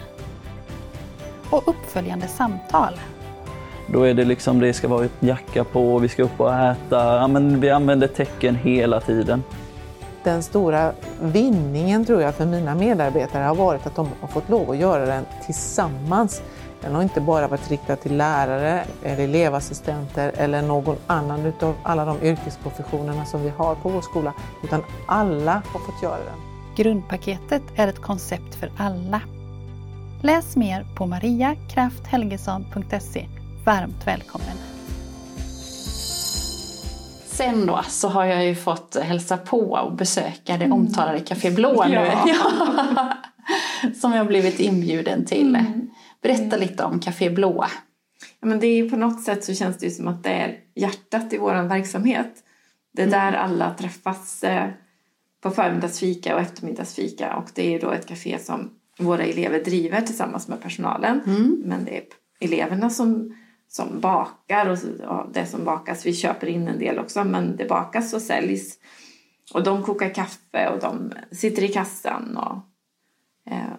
och 1.50 1.68
uppföljande 1.68 2.28
samtal. 2.28 2.94
Då 3.88 4.04
är 4.04 4.14
det 4.14 4.26
liksom, 4.26 4.60
det 4.60 4.74
ska 4.74 4.88
vara 4.88 5.06
ett 5.06 5.12
jacka 5.20 5.64
på, 5.64 6.00
vi 6.00 6.08
ska 6.08 6.24
upp 6.24 6.40
och 6.40 6.54
äta, 6.54 7.16
ja, 7.16 7.28
men 7.28 7.62
vi 7.62 7.70
använder 7.70 8.08
tecken 8.08 8.56
hela 8.56 9.02
tiden. 9.02 9.44
Den 10.24 10.44
stora 10.44 10.92
vinningen 11.22 12.06
tror 12.06 12.22
jag 12.22 12.36
för 12.36 12.46
mina 12.46 12.76
medarbetare 12.76 13.44
har 13.44 13.56
varit 13.56 13.88
att 13.88 13.96
de 13.96 14.08
har 14.22 14.28
fått 14.28 14.50
lov 14.50 14.72
att 14.72 14.78
göra 14.78 15.06
den 15.06 15.26
tillsammans 15.46 16.42
den 16.82 16.96
har 16.96 17.04
inte 17.04 17.22
bara 17.22 17.48
varit 17.48 17.72
riktad 17.72 17.96
till 17.96 18.18
lärare, 18.18 18.84
eller 19.04 19.24
elevassistenter 19.24 20.32
eller 20.38 20.62
någon 20.62 20.96
annan 21.08 21.46
utav 21.46 21.76
alla 21.84 22.06
de 22.06 22.24
yrkesprofessionerna 22.24 23.26
som 23.26 23.44
vi 23.44 23.50
har 23.50 23.76
på 23.76 23.90
vår 23.90 24.02
skola, 24.02 24.34
utan 24.64 24.84
alla 25.08 25.54
har 25.54 25.80
fått 25.80 26.04
göra 26.04 26.18
den. 26.18 26.40
Grundpaketet 26.76 27.64
är 27.76 27.88
ett 27.88 28.02
koncept 28.02 28.56
för 28.56 28.72
alla. 28.78 29.22
Läs 30.24 30.56
mer 30.56 30.86
på 30.96 31.06
mariakrafthelgesson.se. 31.06 33.28
Varmt 33.66 34.08
välkommen! 34.08 34.58
Sen 37.26 37.66
då 37.66 37.80
så 37.88 38.08
har 38.08 38.26
jag 38.26 38.46
ju 38.46 38.56
fått 38.56 38.98
hälsa 39.02 39.38
på 39.38 39.60
och 39.60 39.96
besöka 39.96 40.58
det 40.58 40.66
mm. 40.66 40.74
omtalade 40.74 41.20
Café 41.20 41.52
Blå 41.52 41.86
nu. 41.88 42.12
Ja. 42.26 43.14
Som 44.02 44.14
jag 44.14 44.28
blivit 44.28 44.60
inbjuden 44.60 45.26
till. 45.26 45.56
Mm. 45.56 45.90
Berätta 46.22 46.56
mm. 46.56 46.60
lite 46.60 46.84
om 46.84 47.00
Café 47.00 47.30
Blå. 47.30 47.66
Ja, 48.40 48.48
men 48.48 48.60
det 48.60 48.68
är 48.68 48.90
på 48.90 48.98
något 48.98 49.24
sätt 49.24 49.44
så 49.44 49.54
känns 49.54 49.78
det 49.78 49.92
som 49.92 50.08
att 50.08 50.24
det 50.24 50.30
är 50.30 50.60
hjärtat 50.76 51.34
i 51.34 51.38
vår 51.38 51.68
verksamhet. 51.68 52.44
Det 52.94 53.02
är 53.02 53.08
mm. 53.08 53.20
där 53.20 53.38
alla 53.38 53.74
träffas 53.74 54.44
eh, 54.44 54.70
på 55.42 55.52
förmiddagsfika 55.52 56.36
och 56.36 56.42
eftermiddagsfika 56.42 57.36
och 57.36 57.50
det 57.54 57.76
är 57.76 57.80
då 57.80 57.92
ett 57.92 58.06
café 58.06 58.40
som 58.40 58.70
våra 59.00 59.24
elever 59.24 59.64
driver 59.64 60.02
tillsammans 60.02 60.48
med 60.48 60.62
personalen. 60.62 61.22
Mm. 61.26 61.62
Men 61.66 61.86
det 61.86 61.98
är 61.98 62.04
eleverna 62.40 62.90
som, 62.90 63.36
som 63.68 64.00
bakar 64.00 64.70
och, 64.70 65.08
och 65.08 65.32
det 65.34 65.46
som 65.46 65.66
bakas, 65.66 66.06
vi 66.06 66.14
köper 66.14 66.48
in 66.48 66.68
en 66.68 66.80
del 66.80 67.00
också, 67.00 67.24
men 67.24 67.56
det 67.56 67.66
bakas 67.66 68.14
och 68.14 68.22
säljs. 68.22 68.80
Och 69.54 69.64
de 69.64 69.84
kokar 69.84 70.14
kaffe 70.14 70.70
och 70.70 70.80
de 70.80 71.12
sitter 71.32 71.64
i 71.64 71.68
kassan 71.68 72.38
och 72.38 72.58
eh, 73.54 73.74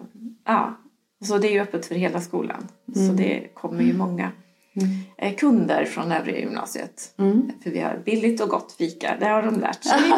ja, 0.45 0.77
så 1.25 1.37
det 1.37 1.47
är 1.47 1.51
ju 1.51 1.59
öppet 1.59 1.85
för 1.85 1.95
hela 1.95 2.21
skolan. 2.21 2.67
Mm. 2.95 3.07
Så 3.07 3.13
det 3.13 3.47
kommer 3.53 3.83
ju 3.83 3.97
många 3.97 4.31
mm. 4.75 4.89
Eh, 5.17 5.35
kunder 5.35 5.85
från 5.85 6.11
övriga 6.11 6.39
gymnasiet. 6.39 7.13
Mm. 7.17 7.51
För 7.63 7.69
vi 7.69 7.79
har 7.79 8.01
billigt 8.05 8.41
och 8.41 8.49
gott 8.49 8.71
fika, 8.71 9.15
det 9.19 9.25
har 9.25 9.43
de 9.43 9.59
lärt 9.59 9.83
sig. 9.83 9.99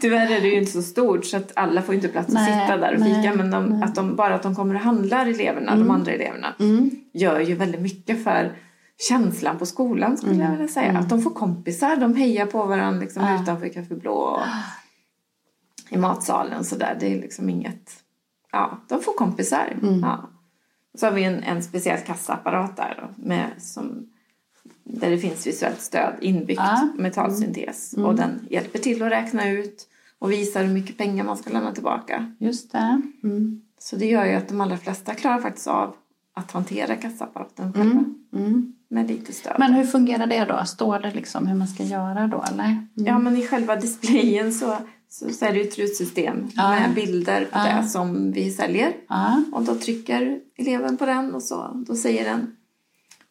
Tyvärr 0.00 0.30
är 0.30 0.40
det 0.40 0.48
ju 0.48 0.58
inte 0.58 0.72
så 0.72 0.82
stort 0.82 1.24
så 1.24 1.36
att 1.36 1.52
alla 1.54 1.82
får 1.82 1.94
inte 1.94 2.08
plats 2.08 2.32
nej, 2.32 2.52
att 2.52 2.62
sitta 2.62 2.76
där 2.76 2.94
och 2.94 3.00
nej, 3.00 3.14
fika. 3.14 3.34
Men 3.34 3.50
de, 3.50 3.82
att 3.82 3.94
de, 3.94 4.16
bara 4.16 4.34
att 4.34 4.42
de 4.42 4.54
kommer 4.54 4.74
och 4.74 4.80
handlar, 4.80 5.26
eleverna, 5.26 5.70
de 5.70 5.80
mm. 5.80 5.90
andra 5.90 6.12
eleverna, 6.12 6.54
mm. 6.60 6.90
gör 7.12 7.40
ju 7.40 7.54
väldigt 7.54 7.80
mycket 7.80 8.24
för 8.24 8.56
känslan 9.08 9.58
på 9.58 9.66
skolan 9.66 10.16
skulle 10.16 10.44
jag 10.44 10.50
vilja 10.50 10.68
säga. 10.68 10.98
Att 10.98 11.08
de 11.08 11.22
får 11.22 11.30
kompisar, 11.30 11.96
de 11.96 12.14
hejar 12.14 12.46
på 12.46 12.66
varandra 12.66 13.00
liksom, 13.00 13.22
ja. 13.22 13.42
utanför 13.42 13.68
Café 13.68 13.94
Blå 13.94 14.14
och 14.14 14.40
i 15.90 15.96
matsalen 15.96 16.64
sådär. 16.64 16.96
Det 17.00 17.12
är 17.12 17.20
liksom 17.20 17.50
inget 17.50 17.92
ja, 18.56 18.78
de 18.88 19.02
får 19.02 19.12
kompisar. 19.12 19.76
Mm. 19.82 20.00
Ja. 20.00 20.30
Så 20.94 21.06
har 21.06 21.12
vi 21.12 21.24
en, 21.24 21.42
en 21.42 21.62
speciell 21.62 21.98
kassaapparat 21.98 22.76
där 22.76 22.98
då, 23.02 23.22
med, 23.26 23.50
som, 23.58 24.08
där 24.84 25.10
det 25.10 25.18
finns 25.18 25.46
visuellt 25.46 25.80
stöd 25.80 26.14
inbyggt 26.20 26.60
ah. 26.60 26.88
med 26.94 27.12
talsyntes. 27.12 27.94
Mm. 27.94 28.06
Och 28.06 28.14
den 28.14 28.46
hjälper 28.50 28.78
till 28.78 29.02
att 29.02 29.12
räkna 29.12 29.50
ut 29.50 29.88
och 30.18 30.32
visar 30.32 30.64
hur 30.64 30.74
mycket 30.74 30.98
pengar 30.98 31.24
man 31.24 31.36
ska 31.36 31.50
lämna 31.50 31.72
tillbaka. 31.72 32.32
Just 32.38 32.72
det. 32.72 33.02
Mm. 33.22 33.62
Så 33.78 33.96
det 33.96 34.06
gör 34.06 34.24
ju 34.24 34.34
att 34.34 34.48
de 34.48 34.60
allra 34.60 34.76
flesta 34.76 35.14
klarar 35.14 35.40
faktiskt 35.40 35.66
av 35.66 35.94
att 36.34 36.50
hantera 36.50 36.96
kassaapparaten 36.96 37.72
själva. 37.72 37.90
Mm. 37.90 38.14
mm. 38.32 38.72
Med 38.88 39.08
lite 39.08 39.32
stöd. 39.32 39.56
Men 39.58 39.72
hur 39.72 39.84
fungerar 39.84 40.26
det 40.26 40.44
då? 40.44 40.64
Står 40.64 40.98
det 40.98 41.10
liksom 41.10 41.46
hur 41.46 41.54
man 41.54 41.68
ska 41.68 41.82
göra 41.82 42.26
då 42.26 42.44
eller? 42.52 42.86
Ja 42.94 43.10
mm. 43.10 43.24
men 43.24 43.36
i 43.36 43.46
själva 43.46 43.76
displayen 43.76 44.52
så 44.52 44.76
så, 45.16 45.44
är 45.44 45.52
det 45.52 45.60
ett 45.60 45.78
rutsystem 45.78 46.48
ja. 46.54 46.70
med 46.70 46.94
bilder 46.94 47.44
på 47.44 47.58
ja. 47.58 47.76
det 47.76 47.88
som 47.88 48.32
vi 48.32 48.50
säljer. 48.50 48.92
Ja. 49.08 49.42
Och 49.52 49.62
då 49.62 49.74
trycker 49.74 50.40
eleven 50.56 50.96
på 50.96 51.06
den 51.06 51.34
och 51.34 51.42
så, 51.42 51.84
då 51.86 51.96
säger 51.96 52.24
den 52.24 52.56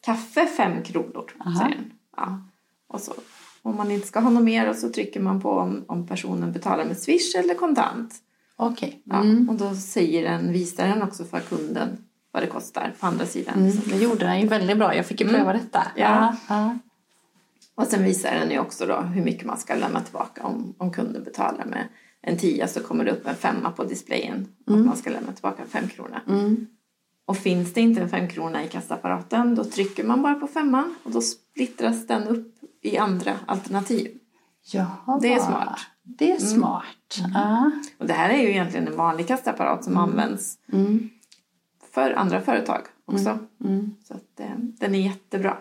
kaffe 0.02 0.46
fem 0.46 0.84
kronor. 0.84 1.32
Säger 1.58 1.76
den. 1.76 1.92
Ja. 2.18 2.42
Och 2.88 3.00
så, 3.00 3.14
om 3.62 3.76
man 3.76 3.92
inte 3.92 4.08
ska 4.08 4.20
ha 4.20 4.30
något 4.30 4.44
mer 4.44 4.70
och 4.70 4.76
så 4.76 4.90
trycker 4.90 5.20
man 5.20 5.42
på 5.42 5.52
om, 5.52 5.86
om 5.88 6.08
personen 6.08 6.52
betalar 6.52 6.86
med 6.86 6.98
swish 6.98 7.36
eller 7.38 7.54
kontant. 7.54 8.16
Okej. 8.56 9.02
Okay. 9.06 9.20
Mm. 9.22 9.50
Och 9.50 9.56
då 9.56 9.76
säger 9.76 10.24
den, 10.24 10.52
visar 10.52 10.88
den 10.88 11.04
också 11.04 11.24
för 11.24 11.40
kunden 11.40 11.98
vad 12.32 12.44
det 12.44 12.48
kostar 12.48 12.94
på 13.00 13.06
andra 13.06 13.26
sidan. 13.26 13.56
Mm. 13.56 13.78
det 13.86 13.98
gjorde 13.98 14.26
den 14.26 14.42
ju 14.42 14.48
väldigt 14.48 14.78
bra. 14.78 14.96
Jag 14.96 15.06
fick 15.06 15.22
ju 15.22 15.28
pröva 15.28 15.52
mm. 15.52 15.64
detta. 15.64 15.84
Ja. 15.96 16.36
Och 17.76 17.88
sen 17.88 18.04
visar 18.04 18.32
den 18.32 18.52
ju 18.52 18.60
också 18.60 18.86
då 18.86 18.96
hur 18.96 19.24
mycket 19.24 19.46
man 19.46 19.58
ska 19.58 19.76
lämna 19.76 20.02
tillbaka 20.02 20.44
om, 20.44 20.76
om 20.78 20.92
kunden 20.92 21.24
betalar 21.24 21.66
med 21.66 21.88
en 22.22 22.38
tia 22.38 22.68
så 22.68 22.80
kommer 22.80 23.06
det 23.06 23.12
upp 23.12 23.28
en 23.28 23.36
femma 23.36 23.72
på 23.72 23.84
displayen 23.84 24.48
mm. 24.68 24.80
och 24.80 24.86
man 24.86 24.98
ska 24.98 25.10
lämna 25.10 25.32
tillbaka 25.32 25.62
en 25.62 25.70
femkrona. 25.70 26.22
Mm. 26.28 26.68
Och 27.26 27.38
finns 27.38 27.74
det 27.74 27.82
inte 27.82 28.02
en 28.02 28.10
femkrona 28.10 28.64
i 28.64 28.68
kassaapparaten 28.68 29.56
då 29.56 29.64
trycker 29.64 30.04
man 30.04 30.22
bara 30.22 30.36
på 30.36 30.48
femman 30.48 30.96
och 31.04 31.12
då 31.12 31.22
splittras 31.22 32.08
den 32.08 32.28
upp 32.28 32.56
i 32.82 32.98
andra 32.98 33.40
alternativ. 33.46 34.18
Jaha, 34.72 35.20
det 35.22 35.34
är 35.34 35.40
smart. 35.40 35.80
Det 36.04 36.32
är 36.32 36.38
mm. 36.38 36.40
smart. 36.40 37.20
Mm. 37.20 37.36
Ah. 37.36 37.72
Och 37.98 38.08
det 38.08 38.14
här 38.14 38.30
är 38.30 38.42
ju 38.42 38.50
egentligen 38.50 38.88
en 38.88 38.98
vanlig 38.98 39.28
kassaapparat 39.28 39.84
som 39.84 39.94
mm. 39.94 40.04
används 40.04 40.58
mm. 40.74 41.10
för 41.94 42.12
andra 42.12 42.42
företag 42.42 42.82
också. 43.06 43.38
Så 44.04 44.14
att, 44.14 44.40
eh, 44.40 44.56
den 44.58 44.96
är 44.96 45.00
jättebra. 45.00 45.58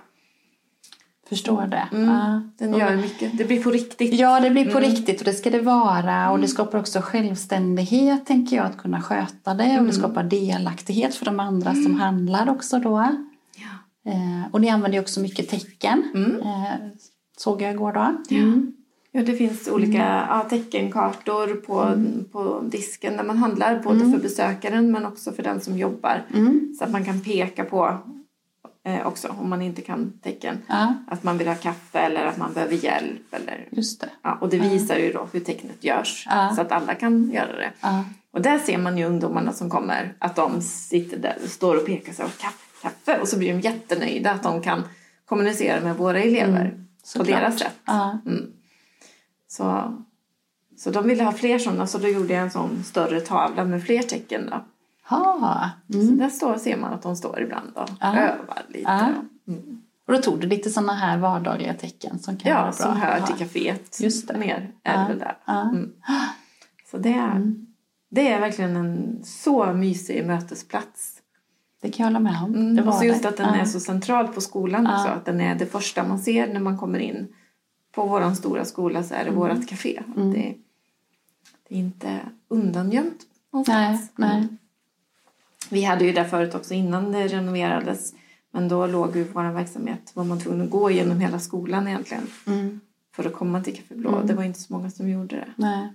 Förstår 1.35 1.67
det. 1.67 1.89
Mm. 1.93 2.09
Ja. 2.09 2.43
Den 2.59 2.75
gör 2.75 2.97
mycket. 2.97 3.39
Det 3.39 3.45
blir 3.45 3.63
på 3.63 3.71
riktigt. 3.71 4.15
Ja, 4.15 4.41
det 4.41 4.51
blir 4.51 4.65
på 4.65 4.79
mm. 4.79 4.91
riktigt 4.91 5.19
och 5.19 5.25
det 5.25 5.33
ska 5.33 5.51
det 5.51 5.61
vara. 5.61 6.31
Och 6.31 6.39
det 6.39 6.45
mm. 6.45 6.49
skapar 6.49 6.79
också 6.79 7.01
självständighet, 7.01 8.27
tänker 8.27 8.57
jag, 8.57 8.67
att 8.67 8.77
kunna 8.77 9.03
sköta 9.03 9.55
det. 9.55 9.65
Och 9.65 9.69
det 9.69 9.75
mm. 9.75 9.93
skapar 9.93 10.23
delaktighet 10.23 11.15
för 11.15 11.25
de 11.25 11.41
andra 11.41 11.73
som 11.73 11.87
mm. 11.87 12.01
handlar 12.01 12.51
också 12.51 12.79
då. 12.79 13.17
Ja. 13.57 14.11
Eh, 14.13 14.53
och 14.53 14.61
ni 14.61 14.69
använder 14.69 15.01
också 15.01 15.21
mycket 15.21 15.49
tecken. 15.49 16.03
Eh, 16.43 16.89
såg 17.37 17.63
jag 17.63 17.73
igår 17.73 17.93
då. 17.93 18.17
Ja. 18.29 18.43
Ja, 19.17 19.23
det 19.23 19.33
finns 19.33 19.69
olika 19.69 20.27
ja, 20.29 20.47
teckenkartor 20.51 21.55
på, 21.55 21.81
mm. 21.81 22.25
på 22.33 22.61
disken 22.71 23.17
där 23.17 23.25
man 23.25 23.39
handlar 23.39 23.83
både 23.83 24.01
mm. 24.01 24.13
för 24.13 24.21
besökaren 24.21 24.91
men 24.91 25.07
också 25.07 25.33
för 25.33 25.43
den 25.43 25.61
som 25.61 25.79
jobbar. 25.79 26.23
Mm. 26.35 26.75
Så 26.79 26.85
att 26.85 26.91
man 26.91 27.05
kan 27.05 27.21
peka 27.21 27.65
på 27.65 27.99
eh, 28.85 29.07
också 29.07 29.29
om 29.29 29.51
man 29.51 29.63
inte 29.63 29.83
kan 29.83 30.13
tecken. 30.23 30.59
Ja. 30.67 30.95
Att 31.09 31.23
man 31.23 31.39
vill 31.39 31.49
ha 31.49 31.55
kaffe 31.55 31.99
eller 31.99 32.27
att 32.27 32.37
man 32.37 32.53
behöver 32.53 32.75
hjälp. 32.75 33.35
Eller, 33.35 33.69
Just 33.71 34.01
det. 34.01 34.09
Ja, 34.23 34.39
och 34.41 34.49
det 34.49 34.59
visar 34.59 34.97
ju 34.97 35.13
då 35.13 35.29
hur 35.33 35.41
tecknet 35.41 35.85
görs 35.85 36.29
så 36.55 36.61
att 36.61 36.73
alla 36.73 36.95
kan 36.95 37.31
göra 37.31 37.57
det. 37.57 37.73
Och 38.33 38.43
där 38.43 38.59
ser 38.59 38.79
man 38.79 38.99
ju 38.99 39.05
ungdomarna 39.05 39.53
som 39.53 39.71
kommer 39.71 40.15
att 40.19 40.37
de 40.37 40.61
sitter 40.63 41.17
där 41.17 41.37
och 41.45 41.49
står 41.49 41.77
och 41.77 41.87
pekar 41.87 42.13
sig 42.13 42.27
kaffe, 42.39 42.83
kaffe 42.83 43.21
och 43.21 43.29
så 43.29 43.39
blir 43.39 43.53
de 43.53 43.61
jättenöjda 43.61 44.31
att 44.31 44.43
de 44.43 44.63
kan 44.63 44.83
kommunicera 45.25 45.81
med 45.81 45.97
våra 45.97 46.23
elever 46.23 46.61
mm, 46.61 46.87
på 47.17 47.23
deras 47.23 47.59
sätt. 47.59 47.81
Mm. 48.27 48.53
Så, 49.49 49.95
Så 50.77 50.91
de 50.91 51.09
ville 51.09 51.25
ha 51.25 51.33
fler 51.33 51.59
sådana 51.59 51.87
så 51.87 51.99
då 51.99 52.09
gjorde 52.09 52.33
jag 52.35 52.43
en 52.43 52.51
sån 52.51 52.85
större 52.85 53.21
tavla 53.21 53.65
med 53.65 53.85
fler 53.85 54.03
tecken 54.03 54.51
då. 54.51 54.65
Ha. 55.09 55.71
Så 55.93 55.99
där 55.99 56.29
står, 56.29 56.57
ser 56.57 56.77
man 56.77 56.93
att 56.93 57.03
de 57.03 57.17
står 57.17 57.41
ibland 57.43 57.77
och 57.77 57.89
Ja. 58.01 58.17
övar 58.19 58.63
lite. 58.69 58.91
Ja. 58.91 59.09
Och 60.07 60.13
då 60.13 60.19
tog 60.23 60.41
du 60.41 60.47
lite 60.47 60.71
sådana 60.71 60.95
här 60.95 61.19
vardagliga 61.19 61.75
tecken 61.75 62.19
som 62.19 62.37
kan 62.37 62.53
vara 62.55 62.61
Ja, 62.65 62.65
bra 62.65 62.73
som 62.73 62.97
hör 62.97 63.21
till 63.21 63.35
kaféet. 63.47 64.01
Just 64.03 64.29
det. 64.29 64.39
Mer 64.39 64.73
är 64.83 65.03
det 65.03 65.09
väl 65.09 65.19
där. 65.19 65.37
Mm. 65.47 65.93
Så 66.91 66.99
det 66.99 67.13
är, 67.13 67.55
det 68.11 68.29
är 68.33 68.41
verkligen 68.41 68.77
en 68.77 69.21
så 69.25 69.73
mysig 69.73 70.27
mötesplats. 70.27 71.21
Det 71.83 71.91
kan 71.91 72.05
jag 72.05 72.11
hålla 72.13 72.21
med 72.31 72.43
om. 72.43 72.55
Mm. 72.55 72.77
Det 72.77 72.83
och 72.83 72.95
så 72.95 73.05
just 73.05 73.25
att 73.25 73.37
den 73.37 73.55
är 73.55 73.65
så 73.65 73.81
central 73.81 74.29
på 74.29 74.41
skolan 74.41 74.87
också. 74.87 75.09
Att 75.09 75.25
den 75.25 75.41
är 75.41 75.55
det 75.55 75.67
första 75.67 76.09
man 76.09 76.19
ser 76.19 76.53
när 76.53 76.61
man 76.61 76.79
kommer 76.79 76.99
in. 76.99 77.29
På 77.95 78.07
vår 78.07 78.35
stora 78.35 78.65
skola 78.65 79.03
så 79.03 79.15
är 79.15 79.19
det 79.25 79.31
Mm. 79.31 79.35
vårt 79.41 79.67
café. 79.69 80.03
Det, 80.17 80.55
det 81.69 81.75
är 81.75 81.79
inte 81.79 82.21
undangömt 82.49 83.19
någonstans. 83.53 84.11
Nej, 84.17 84.29
nej. 84.41 84.59
Mm. 85.71 85.81
Vi 85.81 85.85
hade 85.85 86.05
ju 86.05 86.13
det 86.13 86.25
förut 86.25 86.55
också 86.55 86.75
innan 86.75 87.13
det 87.13 87.29
renoverades. 87.29 88.13
Men 88.51 88.69
då 88.69 88.87
låg 88.87 89.17
ju 89.17 89.25
vår 89.25 89.53
verksamhet, 89.53 90.11
var 90.15 90.25
man 90.25 90.41
tvungen 90.41 90.63
att 90.65 90.71
gå 90.71 90.91
igenom 90.91 91.21
hela 91.21 91.39
skolan 91.39 91.89
egentligen. 91.89 92.27
Mm. 92.47 92.81
För 93.17 93.25
att 93.27 93.33
komma 93.33 93.61
till 93.63 93.77
Café 93.77 93.95
Blå. 93.95 94.23
Det 94.25 94.35
var 94.35 94.45
inte 94.45 94.59
så 94.61 94.73
många 94.73 94.91
som 94.91 95.09
gjorde 95.11 95.37
det. 95.37 95.49
Nej. 95.57 95.93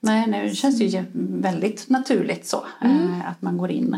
Nej, 0.00 0.26
nej, 0.28 0.48
det 0.48 0.54
känns 0.54 0.80
ju 0.80 1.04
väldigt 1.12 1.88
naturligt 1.88 2.46
så. 2.46 2.64
eh, 2.82 3.28
Att 3.30 3.42
man 3.42 3.56
går 3.58 3.70
in 3.70 3.90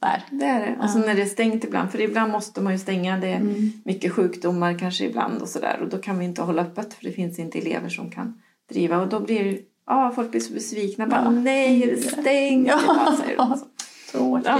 där. 0.00 0.22
Det 0.30 0.44
är 0.44 0.60
det. 0.66 0.76
Och 0.82 0.90
så 0.90 0.98
när 0.98 1.14
det 1.14 1.22
är 1.22 1.26
stängt 1.26 1.64
ibland. 1.64 1.90
För 1.90 2.00
ibland 2.00 2.32
måste 2.32 2.60
man 2.60 2.72
ju 2.72 2.78
stänga. 2.78 3.16
Det 3.18 3.28
är 3.28 3.36
Mm. 3.36 3.72
mycket 3.84 4.12
sjukdomar 4.12 4.78
kanske 4.78 5.04
ibland 5.04 5.42
och 5.42 5.48
sådär. 5.48 5.80
Och 5.82 5.88
då 5.88 5.98
kan 5.98 6.18
vi 6.18 6.24
inte 6.24 6.42
hålla 6.42 6.62
öppet. 6.62 6.94
För 6.94 7.04
det 7.04 7.12
finns 7.12 7.38
inte 7.38 7.58
elever 7.58 7.88
som 7.88 8.10
kan 8.10 8.40
driva. 8.68 9.00
Och 9.00 9.08
då 9.08 9.20
blir 9.20 9.58
det, 9.90 9.94
ja, 9.94 10.12
folk 10.14 10.30
blir 10.30 10.40
så 10.40 10.52
besvikna. 10.52 11.06
Bara, 11.06 11.30
Nej, 11.30 11.82
är 11.82 11.86
det 11.86 12.02
stängt? 12.02 12.68
Ja. 12.68 13.16
säger 13.24 13.36
de 13.36 13.56
så. 13.58 13.66
Tråkigt. 14.12 14.46
Ja, 14.46 14.58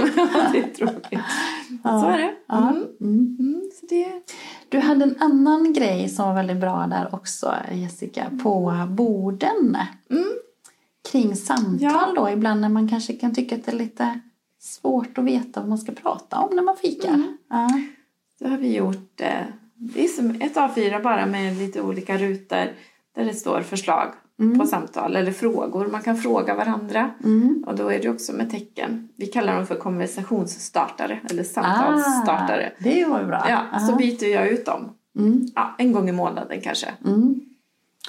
det 0.53 0.59
är 0.59 0.73
tråkigt. 0.75 1.19
Så 1.83 2.05
är 2.05 2.17
det. 2.17 2.33
Mm. 2.55 2.97
Mm. 3.01 3.61
Så 3.79 3.85
det 3.85 4.11
Du 4.69 4.79
hade 4.79 5.03
en 5.03 5.15
annan 5.19 5.73
grej 5.73 6.09
som 6.09 6.27
var 6.27 6.35
väldigt 6.35 6.57
bra 6.57 6.87
där 6.87 7.15
också, 7.15 7.55
Jessica, 7.71 8.31
på 8.43 8.73
borden. 8.89 9.77
Kring 11.11 11.35
samtal 11.35 11.77
Ja. 11.81 12.13
då, 12.15 12.29
ibland 12.29 12.61
när 12.61 12.69
man 12.69 12.89
kanske 12.89 13.13
kan 13.13 13.33
tycka 13.35 13.55
att 13.55 13.65
det 13.65 13.71
är 13.71 13.75
lite 13.75 14.19
svårt 14.59 15.17
att 15.17 15.23
veta 15.25 15.59
vad 15.59 15.69
man 15.69 15.77
ska 15.77 15.91
prata 15.91 16.39
om 16.39 16.55
när 16.55 16.63
man 16.63 16.75
fikar. 16.75 17.23
Ja. 17.49 17.69
Då 18.39 18.47
har 18.47 18.57
vi 18.57 18.75
gjort 18.75 19.21
eh, 19.21 19.45
det 19.75 20.03
är 20.03 20.07
som 20.07 20.29
ett 20.41 20.55
A4 20.55 21.03
bara 21.03 21.25
med 21.25 21.57
lite 21.57 21.81
olika 21.81 22.17
rutor 22.17 22.67
där 23.15 23.25
det 23.25 23.33
står 23.33 23.61
förslag 23.61 24.13
på 24.59 24.67
samtal 24.67 25.15
eller 25.15 25.31
frågor. 25.31 25.87
Man 25.87 26.01
kan 26.01 26.17
fråga 26.17 26.55
varandra 26.55 27.11
och 27.65 27.75
då 27.75 27.91
är 27.91 27.99
det 28.01 28.09
också 28.09 28.33
med 28.33 28.51
tecken. 28.51 29.09
Vi 29.15 29.25
kallar 29.25 29.55
dem 29.55 29.67
för 29.67 29.75
konversationsstartare 29.75 31.19
eller 31.29 31.43
samtalsstartare. 31.43 32.71
Ah, 32.77 32.83
det 32.83 33.05
var 33.05 33.19
ju 33.19 33.25
bra. 33.25 33.45
Ja, 33.49 33.79
så 33.79 33.95
byter 33.95 34.27
jag 34.27 34.47
ut 34.47 34.65
dem. 34.65 34.89
Ja, 35.55 35.75
en 35.77 35.91
gång 35.91 36.09
i 36.09 36.11
månaden 36.11 36.61
kanske. 36.61 36.93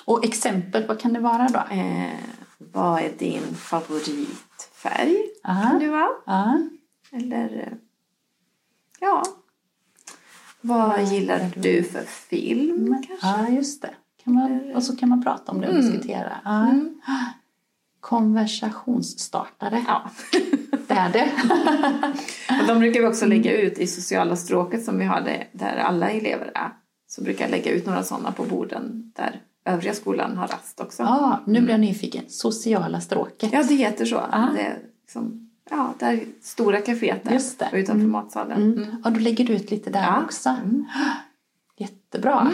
Och 0.05 0.25
exempel, 0.25 0.87
vad 0.87 1.01
kan 1.01 1.13
det 1.13 1.21
vara 1.21 1.49
då? 1.49 1.75
Eh, 1.75 2.11
vad 2.59 3.01
är 3.01 3.11
din 3.19 3.55
favoritfärg? 3.55 5.17
Ah. 5.43 5.63
Kan 5.63 5.79
det 5.79 5.89
vara. 5.89 6.09
Ja. 6.27 6.59
Eller 7.13 7.67
eh, 7.67 7.79
ja. 9.01 9.23
Vad 10.61 11.03
gillar 11.03 11.51
du 11.57 11.83
för 11.83 12.03
film 12.03 13.03
kanske? 13.09 13.27
Ja, 13.27 13.49
just 13.49 13.83
det. 13.83 13.91
Kan 14.25 14.35
man, 14.35 14.73
och 14.75 14.83
så 14.83 14.97
kan 14.97 15.09
man 15.09 15.23
prata 15.23 15.53
om 15.53 15.61
det 15.61 15.69
och 15.69 15.75
diskutera. 15.75 16.33
Ja. 16.45 16.75
Konversationsstartare. 18.01 19.85
Ja. 19.87 20.03
Det 20.89 20.95
är 20.95 21.13
det. 21.13 21.31
Och 22.61 22.67
de 22.67 22.79
brukar 22.79 23.01
vi 23.01 23.07
också 23.07 23.27
lägga 23.27 23.61
ut 23.61 23.79
i 23.79 23.87
sociala 23.87 24.37
stråket 24.37 24.85
som 24.85 24.99
vi 24.99 25.05
har 25.05 25.21
det, 25.21 25.47
där 25.53 25.77
alla 25.77 26.11
elever 26.11 26.51
är. 26.55 26.69
Så 27.09 27.23
brukar 27.23 27.45
jag 27.45 27.51
lägga 27.51 27.71
ut 27.73 27.87
några 27.87 28.03
sådana 28.03 28.33
på 28.33 28.45
borden 28.45 29.13
där 29.17 29.41
övriga 29.65 29.95
skolan 29.95 30.37
har 30.37 30.49
rast 30.49 30.81
också. 30.81 31.03
Ja, 31.03 31.41
nu 31.47 31.61
blir 31.61 31.71
jag 31.71 31.81
nyfiken. 31.81 32.25
Sociala 32.29 33.01
stråket. 33.01 33.53
Ja, 33.53 33.63
det 33.63 33.75
heter 33.75 34.05
så. 34.05 34.17
Det 34.55 34.61
är 34.63 34.79
liksom, 35.03 35.51
ja, 35.71 35.95
där 35.99 36.21
stora 36.43 36.79
kaféet 36.81 37.29
är 37.29 37.33
Just 37.33 37.59
det. 37.59 37.69
utanför 37.73 38.07
matsalen. 38.07 38.63
Mm. 38.63 38.97
Ja, 39.05 39.11
du 39.11 39.21
lägger 39.21 39.51
ut 39.51 39.71
lite 39.71 39.91
där 39.91 40.03
Ja. 40.03 40.23
också. 40.25 40.57
Jättebra. 41.77 42.51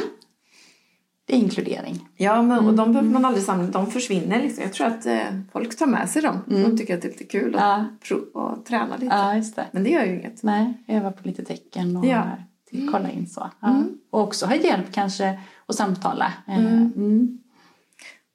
Det 1.29 1.35
är 1.35 1.39
inkludering. 1.39 2.09
Ja, 2.17 2.43
men, 2.43 2.67
och 2.67 2.75
de 2.75 2.93
behöver 2.93 3.11
man 3.13 3.25
aldrig 3.25 3.45
samla. 3.45 3.67
De 3.67 3.87
försvinner 3.91 4.43
liksom. 4.43 4.63
Jag 4.63 4.73
tror 4.73 4.87
att 4.87 5.07
eh, 5.07 5.19
folk 5.53 5.79
tar 5.79 5.87
med 5.87 6.09
sig 6.11 6.23
dem. 6.23 6.37
De 6.47 6.79
tycker 6.79 6.95
att 6.97 7.03
det 7.03 7.09
är 7.09 7.13
lite 7.13 7.25
kul 7.25 7.55
att 7.55 7.61
Ja. 7.61 7.85
prova 8.09 8.41
och 8.41 8.65
träna 8.67 8.97
lite. 8.97 9.15
Ja, 9.17 9.37
just 9.37 9.57
det. 9.57 9.67
Men 9.73 9.85
det 9.85 9.91
gör 9.91 10.05
ju 10.05 10.15
inget. 10.19 10.43
Nej, 10.43 10.85
öva 10.89 11.11
på 11.13 11.29
lite 11.29 11.45
tecken 11.45 11.97
och 11.97 12.07
Ja. 12.07 12.23
till, 12.71 12.89
kolla 12.93 13.11
in 13.11 13.27
så. 13.27 13.51
Ja. 13.61 13.83
Och 14.11 14.21
också 14.21 14.47
ha 14.47 14.55
hjälp 14.55 14.93
kanske 14.93 15.41
att 15.67 15.75
samtala. 15.75 16.33
Eh, 16.49 16.59
Mm. 16.59 17.39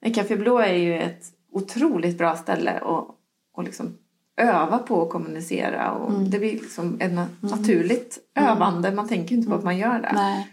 Men 0.00 0.14
Café 0.14 0.36
Blå 0.36 0.58
är 0.58 0.74
ju 0.74 0.98
ett 0.98 1.24
otroligt 1.52 2.18
bra 2.18 2.36
ställe 2.36 2.70
att 2.70 3.08
och 3.56 3.64
liksom 3.64 3.94
öva 4.36 4.78
på 4.78 5.02
att 5.02 5.10
kommunicera. 5.10 5.92
Och 5.92 6.12
Det 6.22 6.38
blir 6.38 6.52
liksom 6.52 6.96
ett 7.00 7.12
na- 7.12 7.26
naturligt 7.40 8.18
övande. 8.34 8.90
Man 8.92 9.08
tänker 9.08 9.34
inte 9.36 9.48
på 9.48 9.54
att 9.54 9.64
man 9.64 9.78
gör 9.78 10.00
det. 10.00 10.12
Nej. 10.14 10.48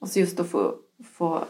Och 0.00 0.08
så 0.08 0.18
just 0.20 0.40
att 0.40 0.48
få, 0.50 0.74
få 1.12 1.44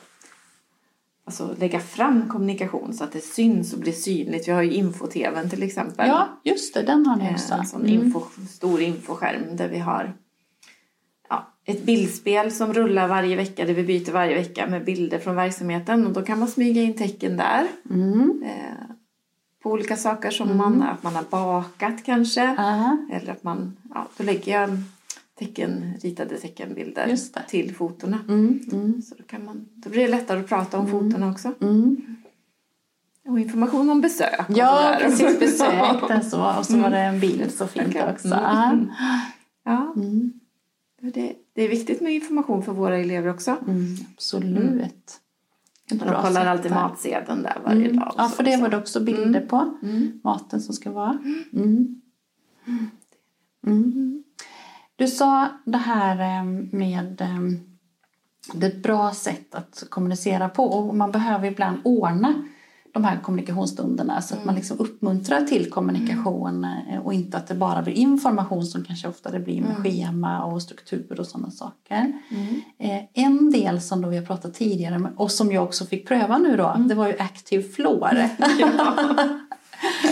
alltså, 1.28 1.56
lägga 1.58 1.80
fram 1.80 2.28
kommunikation 2.28 2.94
så 2.94 3.04
att 3.04 3.12
det 3.12 3.20
syns 3.20 3.72
och 3.72 3.80
blir 3.80 3.92
synligt. 3.92 4.48
Vi 4.48 4.52
har 4.52 4.62
ju 4.62 4.72
info-tvn 4.72 5.50
till 5.50 5.62
exempel. 5.62 6.08
Ja, 6.08 6.28
just 6.44 6.74
det. 6.74 6.82
Den 6.82 7.06
har 7.06 7.16
ni 7.16 7.24
Eh, 7.24 7.32
också. 7.32 7.54
En 7.54 7.66
sån 7.66 7.86
info, 7.86 8.22
stor 8.50 8.80
infoskärm 8.80 9.56
där 9.56 9.68
vi 9.68 9.78
har 9.78 10.12
ja, 11.30 11.46
ett 11.64 11.84
bildspel 11.84 12.52
som 12.52 12.74
rullar 12.74 13.08
varje 13.08 13.36
vecka, 13.36 13.64
där 13.64 13.74
vi 13.74 13.82
byter 13.82 14.12
varje 14.12 14.34
vecka 14.34 14.66
med 14.66 14.84
bilder 14.84 15.18
från 15.18 15.36
verksamheten. 15.36 16.06
Och 16.06 16.12
då 16.12 16.22
kan 16.22 16.38
man 16.38 16.48
smyga 16.48 16.82
in 16.82 16.96
tecken 16.96 17.36
där. 17.36 17.66
Mm. 17.90 18.42
Eh, 18.46 18.94
på 19.62 19.70
olika 19.70 19.96
saker 19.96 20.30
som 20.30 20.56
man, 20.56 20.82
att 20.82 21.02
man 21.02 21.14
har 21.14 21.24
bakat 21.30 22.04
kanske. 22.04 22.54
Ja. 22.56 22.96
Eller 23.12 23.32
att 23.32 23.44
man, 23.44 23.76
ja, 23.94 24.08
då 24.16 24.24
lägger 24.24 24.60
jag 24.60 24.70
tecken, 25.38 25.94
ritade 26.03 26.37
teckenbilder 26.38 27.16
till 27.48 27.74
fotona. 27.74 28.18
Mm. 28.29 28.61
Mm. 28.72 29.03
Så 29.03 29.14
då, 29.14 29.22
kan 29.24 29.44
man, 29.44 29.68
då 29.74 29.90
blir 29.90 30.03
det 30.03 30.09
lättare 30.09 30.40
att 30.40 30.48
prata 30.48 30.79
om 30.79 30.87
fotona 30.90 31.31
också. 31.31 31.53
Mm. 31.61 31.96
Och 33.29 33.40
information 33.40 33.90
om 33.90 34.01
besök. 34.01 34.48
och 34.51 34.57
Ja, 34.57 34.96
precis. 35.01 35.38
Besökten 35.40 36.24
så. 36.31 36.59
Och 36.59 36.66
så 36.66 36.77
var 36.79 36.90
det 36.90 36.98
en 36.98 37.20
bild 37.20 37.53
så 37.53 37.66
fint 37.66 37.88
Okej. 37.88 38.11
också. 38.12 38.29
Mm. 38.29 38.40
Ja. 38.44 38.77
Ja. 39.64 39.92
Mm. 39.96 40.33
Det, 41.01 41.35
det 41.53 41.62
är 41.62 41.68
viktigt 41.68 42.01
med 42.01 42.14
information 42.14 42.62
för 42.62 42.72
våra 42.72 42.96
elever 42.98 43.31
också. 43.31 43.57
Mm, 43.68 43.96
absolut. 44.14 45.20
De 45.90 45.98
kollar 45.98 46.46
alltid 46.46 46.70
där. 46.70 46.74
matsedeln 46.77 47.42
där 47.42 47.59
varje 47.64 47.85
Mm. 47.85 47.96
dag. 47.96 48.09
och 48.09 48.14
Ja, 48.20 48.29
för 48.29 48.42
det 48.42 48.51
också. 48.51 48.62
var 48.62 48.68
det 48.70 48.77
också 48.77 49.01
bilder 49.01 49.40
på. 49.40 49.74
Maten 50.24 50.61
som 50.61 50.74
ska 50.74 50.90
vara. 50.90 51.18
Mm. 54.98 55.06
Mm. 55.06 55.06
Du 55.06 55.06
sa 55.08 55.48
det 55.64 55.78
här 55.78 56.38
eh, 56.38 56.44
med 56.72 57.20
eh, 57.20 57.38
det 58.52 58.66
är 58.66 58.70
ett 58.70 58.82
bra 58.82 59.12
sätt 59.14 59.54
att 59.54 59.84
kommunicera 59.88 60.48
på 60.48 60.64
och 60.64 60.96
man 60.96 61.12
behöver 61.12 61.46
ibland 61.48 61.78
ordna 61.84 62.44
de 62.92 63.04
här 63.04 63.18
kommunikationsstunderna 63.22 64.22
så 64.22 64.34
att 64.34 64.44
man 64.44 64.54
liksom 64.54 64.78
uppmuntrar 64.78 65.40
till 65.40 65.70
kommunikation 65.70 66.64
eh, 66.64 66.98
och 66.98 67.12
inte 67.14 67.37
att 67.37 67.46
det 67.46 67.54
bara 67.54 67.82
blir 67.82 67.94
information 67.94 68.64
som 68.66 68.84
kanske 68.84 69.08
ofta 69.08 69.30
det 69.30 69.40
blir 69.40 69.61
med 69.62 69.76
schema 69.76 70.44
och 70.44 70.62
struktur 70.62 71.20
och 71.20 71.26
sådana 71.26 71.50
saker. 71.50 72.12
Eh, 72.78 73.00
En 73.14 73.50
del 73.50 73.80
som 73.80 74.02
då 74.02 74.08
vi 74.08 74.16
har 74.16 74.24
pratat 74.24 74.54
tidigare 74.54 75.12
och 75.16 75.30
som 75.30 75.52
jag 75.52 75.64
också 75.64 75.84
fick 75.87 76.08
pröva 76.08 76.38
nu 76.38 76.56
då, 76.56 76.76
det 76.88 76.94
var 76.94 77.06
ju 77.06 77.18
Active 77.18 77.62
Floor. 77.62 78.11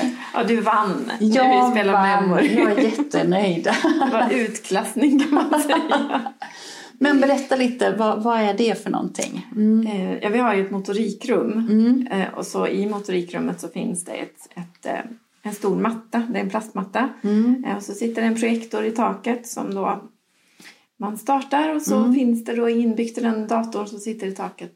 Ja, 0.36 0.44
du 0.44 0.60
vann 0.60 1.04
när 1.06 1.18
vi 1.18 1.28
Jag 1.28 1.70
spelade 1.70 1.92
vann, 1.98 2.28
memory. 2.28 2.54
jag 2.54 2.72
är 2.72 2.82
jättenöjd. 2.82 3.64
Det 3.64 4.10
var 4.12 4.30
utklassning 4.32 5.18
kan 5.20 5.34
man 5.34 5.60
säga. 5.60 6.22
Men 6.98 7.20
berätta 7.20 7.56
lite, 7.56 7.94
vad, 7.98 8.22
vad 8.22 8.40
är 8.40 8.54
det 8.54 8.82
för 8.82 8.90
någonting? 8.90 9.46
Mm. 9.56 9.86
Eh, 9.86 10.18
Ja, 10.22 10.28
vi 10.28 10.38
har 10.38 10.54
ju 10.54 10.64
ett 10.66 10.70
motorikrum. 10.70 12.06
Eh, 12.10 12.34
Och 12.34 12.46
så 12.46 12.66
i 12.68 12.86
motorikrummet 12.86 13.60
så 13.60 13.68
finns 13.68 14.04
det 14.04 14.12
ett, 14.12 14.48
ett, 14.54 14.86
eh, 14.86 15.00
en 15.42 15.54
stor 15.54 15.76
matta. 15.76 16.22
Det 16.30 16.38
är 16.38 16.42
en 16.42 16.50
plastmatta. 16.50 17.08
Eh, 17.66 17.76
Och 17.76 17.82
så 17.82 17.92
sitter 17.92 18.22
en 18.22 18.34
projektor 18.40 18.84
i 18.84 18.90
taket 18.90 19.46
som 19.46 19.74
då 19.74 20.02
man 20.98 21.18
startar 21.18 21.74
och 21.74 21.82
så 21.82 22.12
finns 22.12 22.44
det 22.44 22.54
då 22.56 22.68
inbyggt 22.68 23.18
i 23.18 23.20
den 23.20 23.46
datorn 23.48 23.86
som 23.86 23.98
sitter 23.98 24.26
i 24.26 24.32
taket 24.32 24.72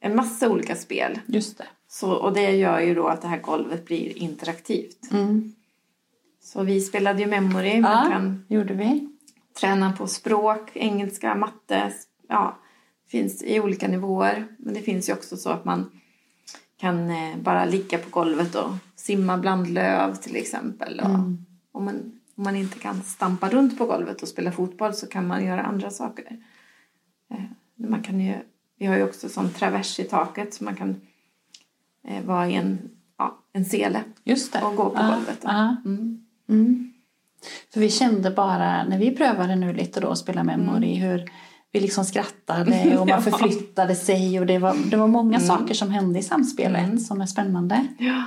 en 0.00 0.16
massa 0.16 0.48
olika 0.50 0.74
spel. 0.76 1.18
Just 1.26 1.58
det. 1.58 1.64
Så, 1.92 2.12
och 2.12 2.32
det 2.32 2.50
gör 2.50 2.80
ju 2.80 2.94
då 2.94 3.06
att 3.08 3.22
det 3.22 3.28
här 3.28 3.40
golvet 3.40 3.84
blir 3.84 4.18
interaktivt. 4.18 5.12
Mm. 5.12 5.52
Så 6.40 6.62
vi 6.62 6.80
spelade 6.80 7.20
ju 7.20 7.26
memory. 7.26 7.80
Man 7.80 7.92
Ja, 8.04 8.10
kan 8.10 8.44
gjorde 8.48 8.74
vi. 8.74 9.08
träna 9.60 9.92
på 9.92 10.06
språk, 10.06 10.70
engelska, 10.74 11.34
matte. 11.34 11.92
Ja, 12.28 12.58
finns 13.08 13.42
i 13.42 13.60
olika 13.60 13.88
nivåer. 13.88 14.46
Men 14.58 14.74
det 14.74 14.80
finns 14.80 15.08
ju 15.08 15.12
också 15.12 15.36
så 15.36 15.50
att 15.50 15.64
man 15.64 15.90
kan 16.76 17.10
eh, 17.10 17.36
bara 17.36 17.64
ligga 17.64 17.98
på 17.98 18.10
golvet 18.10 18.54
och 18.54 18.70
simma 18.96 19.38
bland 19.38 19.68
löv 19.68 20.14
till 20.14 20.36
exempel. 20.36 21.00
Och 21.00 21.10
om, 21.72 21.84
man, 21.84 22.20
om 22.34 22.44
man 22.44 22.56
inte 22.56 22.78
kan 22.78 23.02
stampa 23.02 23.48
runt 23.48 23.78
på 23.78 23.86
golvet 23.86 24.22
och 24.22 24.28
spela 24.28 24.52
fotboll 24.52 24.94
så 24.94 25.06
kan 25.06 25.26
man 25.26 25.44
göra 25.46 25.62
andra 25.62 25.90
saker. 25.90 26.36
Eh, 27.30 27.44
man 27.76 28.02
kan 28.02 28.20
ju, 28.20 28.34
vi 28.78 28.86
har 28.86 28.96
ju 28.96 29.04
också 29.04 29.28
sån 29.28 29.50
travers 29.50 30.00
i 30.00 30.04
taket 30.04 30.54
så 30.54 30.64
man 30.64 30.76
kan 30.76 31.00
vara 32.24 32.48
i 32.48 32.54
en, 32.54 32.78
ja, 33.18 33.38
en 33.52 33.64
sele 33.64 34.00
Just 34.24 34.52
det. 34.52 34.62
och 34.62 34.76
gå 34.76 34.90
på 34.90 34.96
Ja, 35.00 35.08
golvet. 35.14 35.38
ja. 35.42 35.76
Mm. 35.84 36.18
Mm. 36.48 36.92
För 37.72 37.80
vi 37.80 37.90
kände 37.90 38.30
bara 38.30 38.84
när 38.84 38.98
vi 38.98 39.16
prövade 39.16 39.56
nu 39.56 39.72
lite 39.72 40.00
då 40.00 40.08
att 40.08 40.18
spela 40.18 40.44
memory 40.44 40.96
Mm. 40.96 41.08
hur 41.10 41.24
vi 41.72 41.80
liksom 41.80 42.04
skrattade 42.04 42.96
och 43.00 43.06
man 43.08 43.22
förflyttade 43.22 43.94
sig 43.94 44.40
och 44.40 44.46
det 44.46 44.58
var, 44.58 44.76
det 44.90 44.96
var 44.96 45.06
många 45.08 45.36
Mm. 45.36 45.48
saker 45.48 45.74
som 45.74 45.90
hände 45.90 46.18
i 46.18 46.22
samspelet 46.22 47.02
som 47.02 47.20
är 47.20 47.26
spännande. 47.26 47.86
Ja. 47.98 48.22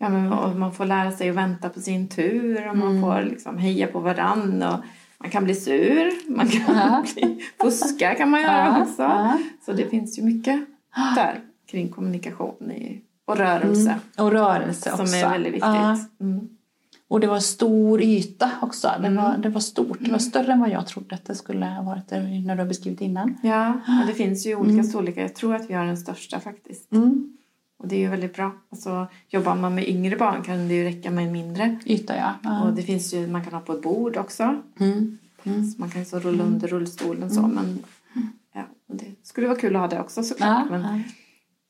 Ja, 0.00 0.08
men 0.08 0.32
och 0.32 0.56
man 0.56 0.72
får 0.72 0.84
lära 0.86 1.12
sig 1.12 1.30
att 1.30 1.36
vänta 1.36 1.68
på 1.68 1.80
sin 1.80 2.08
tur 2.08 2.68
och 2.70 2.76
man 2.76 3.00
får 3.00 3.22
liksom 3.22 3.58
heja 3.58 3.86
på 3.86 4.00
varann 4.00 4.62
och 4.62 4.78
man 5.18 5.30
kan 5.30 5.44
bli 5.44 5.54
sur, 5.54 6.30
man 6.36 6.48
kan 6.48 6.76
Ja. 6.76 7.04
bli, 7.14 7.44
fuska 7.62 8.14
kan 8.14 8.30
man 8.30 8.40
göra 8.42 8.66
Ja, 8.76 8.82
också. 8.82 9.02
ja. 9.02 9.38
Så 9.66 9.72
det 9.72 9.88
finns 9.90 10.18
ju 10.18 10.22
mycket 10.22 10.60
där 11.14 11.40
kring 11.70 11.88
kommunikation 11.88 12.70
i, 12.70 13.00
och 13.24 13.36
rörelse 13.36 13.98
Och 14.18 14.32
rörelse 14.32 14.92
också. 14.92 15.06
som 15.06 15.14
är 15.14 15.30
väldigt 15.30 15.52
viktigt. 15.52 15.64
Ja. 15.64 15.98
Mm. 16.20 16.48
Och 17.08 17.20
det 17.20 17.26
var 17.26 17.40
stor 17.40 18.02
yta 18.02 18.50
också. 18.62 18.90
Det 19.02 19.10
var, 19.10 19.36
det 19.38 19.48
var 19.48 19.60
stort. 19.60 19.98
Det 20.00 20.10
var 20.10 20.18
större 20.18 20.52
än 20.52 20.60
vad 20.60 20.70
jag 20.70 20.86
trodde 20.86 21.14
att 21.14 21.24
det 21.24 21.34
skulle 21.34 21.66
ha 21.66 21.82
varit 21.82 22.10
när 22.10 22.54
du 22.54 22.62
har 22.62 22.68
beskrivit 22.68 23.00
innan. 23.00 23.36
Ja, 23.42 23.80
och 24.00 24.06
det 24.06 24.14
finns 24.14 24.46
ju 24.46 24.56
olika 24.56 24.82
storlekar. 24.82 25.22
Jag 25.22 25.34
tror 25.34 25.54
att 25.54 25.70
vi 25.70 25.74
har 25.74 25.84
den 25.84 25.96
största 25.96 26.40
faktiskt. 26.40 26.92
Mm. 26.92 27.36
Och 27.78 27.88
det 27.88 27.96
är 27.96 28.00
ju 28.00 28.08
väldigt 28.08 28.34
bra. 28.34 28.52
Alltså, 28.70 29.06
jobbar 29.28 29.56
man 29.56 29.74
med 29.74 29.88
yngre 29.88 30.16
barn 30.16 30.42
kan 30.42 30.68
det 30.68 30.74
ju 30.74 30.84
räcka 30.84 31.10
med 31.10 31.26
en 31.26 31.32
mindre. 31.32 31.78
Yta 31.84 32.16
ja. 32.16 32.34
ja. 32.42 32.62
Och 32.62 32.72
det 32.72 32.82
finns 32.82 33.14
ju, 33.14 33.26
man 33.26 33.44
kan 33.44 33.52
ha 33.52 33.60
på 33.60 33.72
ett 33.72 33.82
bord 33.82 34.16
också. 34.16 34.62
Mm. 34.80 35.18
Så 35.42 35.80
man 35.80 35.90
kan 35.90 36.00
ju 36.00 36.04
så 36.04 36.18
rulla 36.18 36.44
under 36.44 36.68
rullstolen 36.68 37.30
så. 37.30 37.42
Men, 37.42 37.78
ja, 38.54 38.64
det 38.86 39.04
skulle 39.22 39.46
vara 39.46 39.58
kul 39.58 39.76
att 39.76 39.80
ha 39.82 39.88
det 39.88 40.00
också 40.00 40.22
såklart. 40.22 40.66
Ja, 40.70 40.78
Men. 40.78 41.02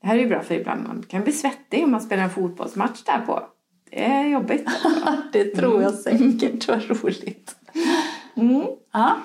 Det 0.03 0.07
här 0.07 0.17
är 0.17 0.21
ju 0.21 0.29
bra 0.29 0.43
för 0.43 0.55
ibland 0.55 0.87
man 0.87 1.05
kan 1.09 1.23
bli 1.23 1.33
svettig 1.33 1.85
om 1.85 1.91
man 1.91 2.01
spelar 2.01 2.23
en 2.23 2.31
fotbollsmatch 2.31 3.03
där 3.05 3.19
på. 3.27 3.43
Det 3.91 4.05
är 4.05 4.25
jobbigt. 4.29 4.69
Det 5.33 5.45
tror 5.45 5.83
jag 5.83 5.95
säkert. 5.95 6.69
Vad 6.69 6.83
roligt. 7.05 7.57
Mm. 8.37 8.63
Ja. 8.93 9.17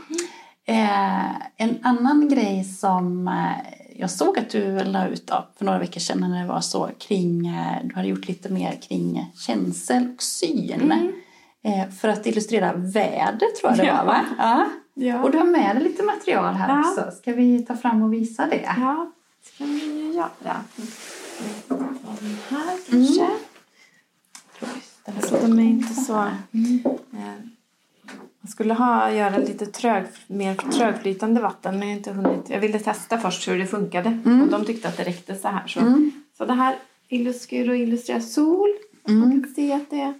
Eh, 0.65 1.35
en 1.57 1.77
annan 1.83 2.29
grej 2.29 2.63
som 2.63 3.27
eh, 3.27 3.73
jag 3.95 4.09
såg 4.11 4.39
att 4.39 4.49
du 4.49 4.79
la 4.83 5.07
ut 5.07 5.27
då, 5.27 5.47
för 5.57 5.65
några 5.65 5.79
veckor 5.79 5.99
sedan 5.99 6.19
när 6.19 6.41
det 6.41 6.47
var 6.47 6.61
så 6.61 6.89
kring, 6.99 7.47
eh, 7.47 7.77
du 7.83 7.95
hade 7.95 8.07
gjort 8.07 8.27
lite 8.27 8.49
mer 8.53 8.71
kring 8.81 9.31
känsel 9.35 10.13
och 10.15 10.23
syn. 10.23 10.91
Eh, 11.63 11.89
för 11.89 12.07
att 12.09 12.25
illustrera 12.25 12.73
väder 12.73 13.59
tror 13.61 13.71
jag 13.71 13.77
det 13.77 13.83
var 13.83 13.87
Ja. 13.97 14.03
va? 14.05 14.21
Ja. 14.37 14.65
Ja. 14.95 15.23
Och 15.23 15.31
du 15.31 15.37
har 15.37 15.45
med 15.45 15.75
dig 15.75 15.83
lite 15.83 16.03
material 16.03 16.53
här 16.53 16.69
Ja. 16.69 16.79
också. 16.79 17.11
Ska 17.17 17.33
vi 17.33 17.65
ta 17.65 17.75
fram 17.75 18.03
och 18.03 18.13
visa 18.13 18.45
det? 18.47 18.69
Ja, 18.77 19.11
ska 19.43 19.65
vi 19.65 19.85
ju 19.85 20.13
göra. 20.13 20.63
Den 21.67 22.37
här 22.49 22.77
kanske. 22.89 23.29
Så 25.27 25.37
de 25.41 25.59
är 25.59 25.63
inte 25.63 25.93
så... 25.93 26.17
Eh, 27.13 27.35
Jag 28.41 28.49
skulle 28.49 28.73
ha, 28.73 29.11
göra 29.11 29.37
lite 29.37 29.65
trög, 29.65 30.05
mer 30.27 30.55
trögflytande 30.55 31.41
vatten 31.41 31.79
men 31.79 31.87
jag 31.87 31.93
har 31.95 31.97
inte 31.97 32.11
hunnit. 32.11 32.49
Jag 32.49 32.59
ville 32.59 32.79
testa 32.79 33.17
först 33.19 33.47
hur 33.47 33.57
det 33.57 33.67
funkade 33.67 34.09
och 34.43 34.47
de 34.51 34.65
tyckte 34.65 34.87
att 34.87 34.97
det 34.97 35.03
räckte 35.03 35.35
så 35.35 35.47
här. 35.47 35.67
Så, 35.67 35.79
så 36.37 36.45
det 36.45 36.53
här 36.53 36.75
illus- 37.09 37.39
ska 37.39 37.55
ju 37.55 37.65
då 37.65 37.75
illustrera 37.75 38.21
sol. 38.21 38.69
Man 39.03 39.41
kan 39.43 39.53
se 39.53 39.73
att 39.73 39.89
det 39.89 40.13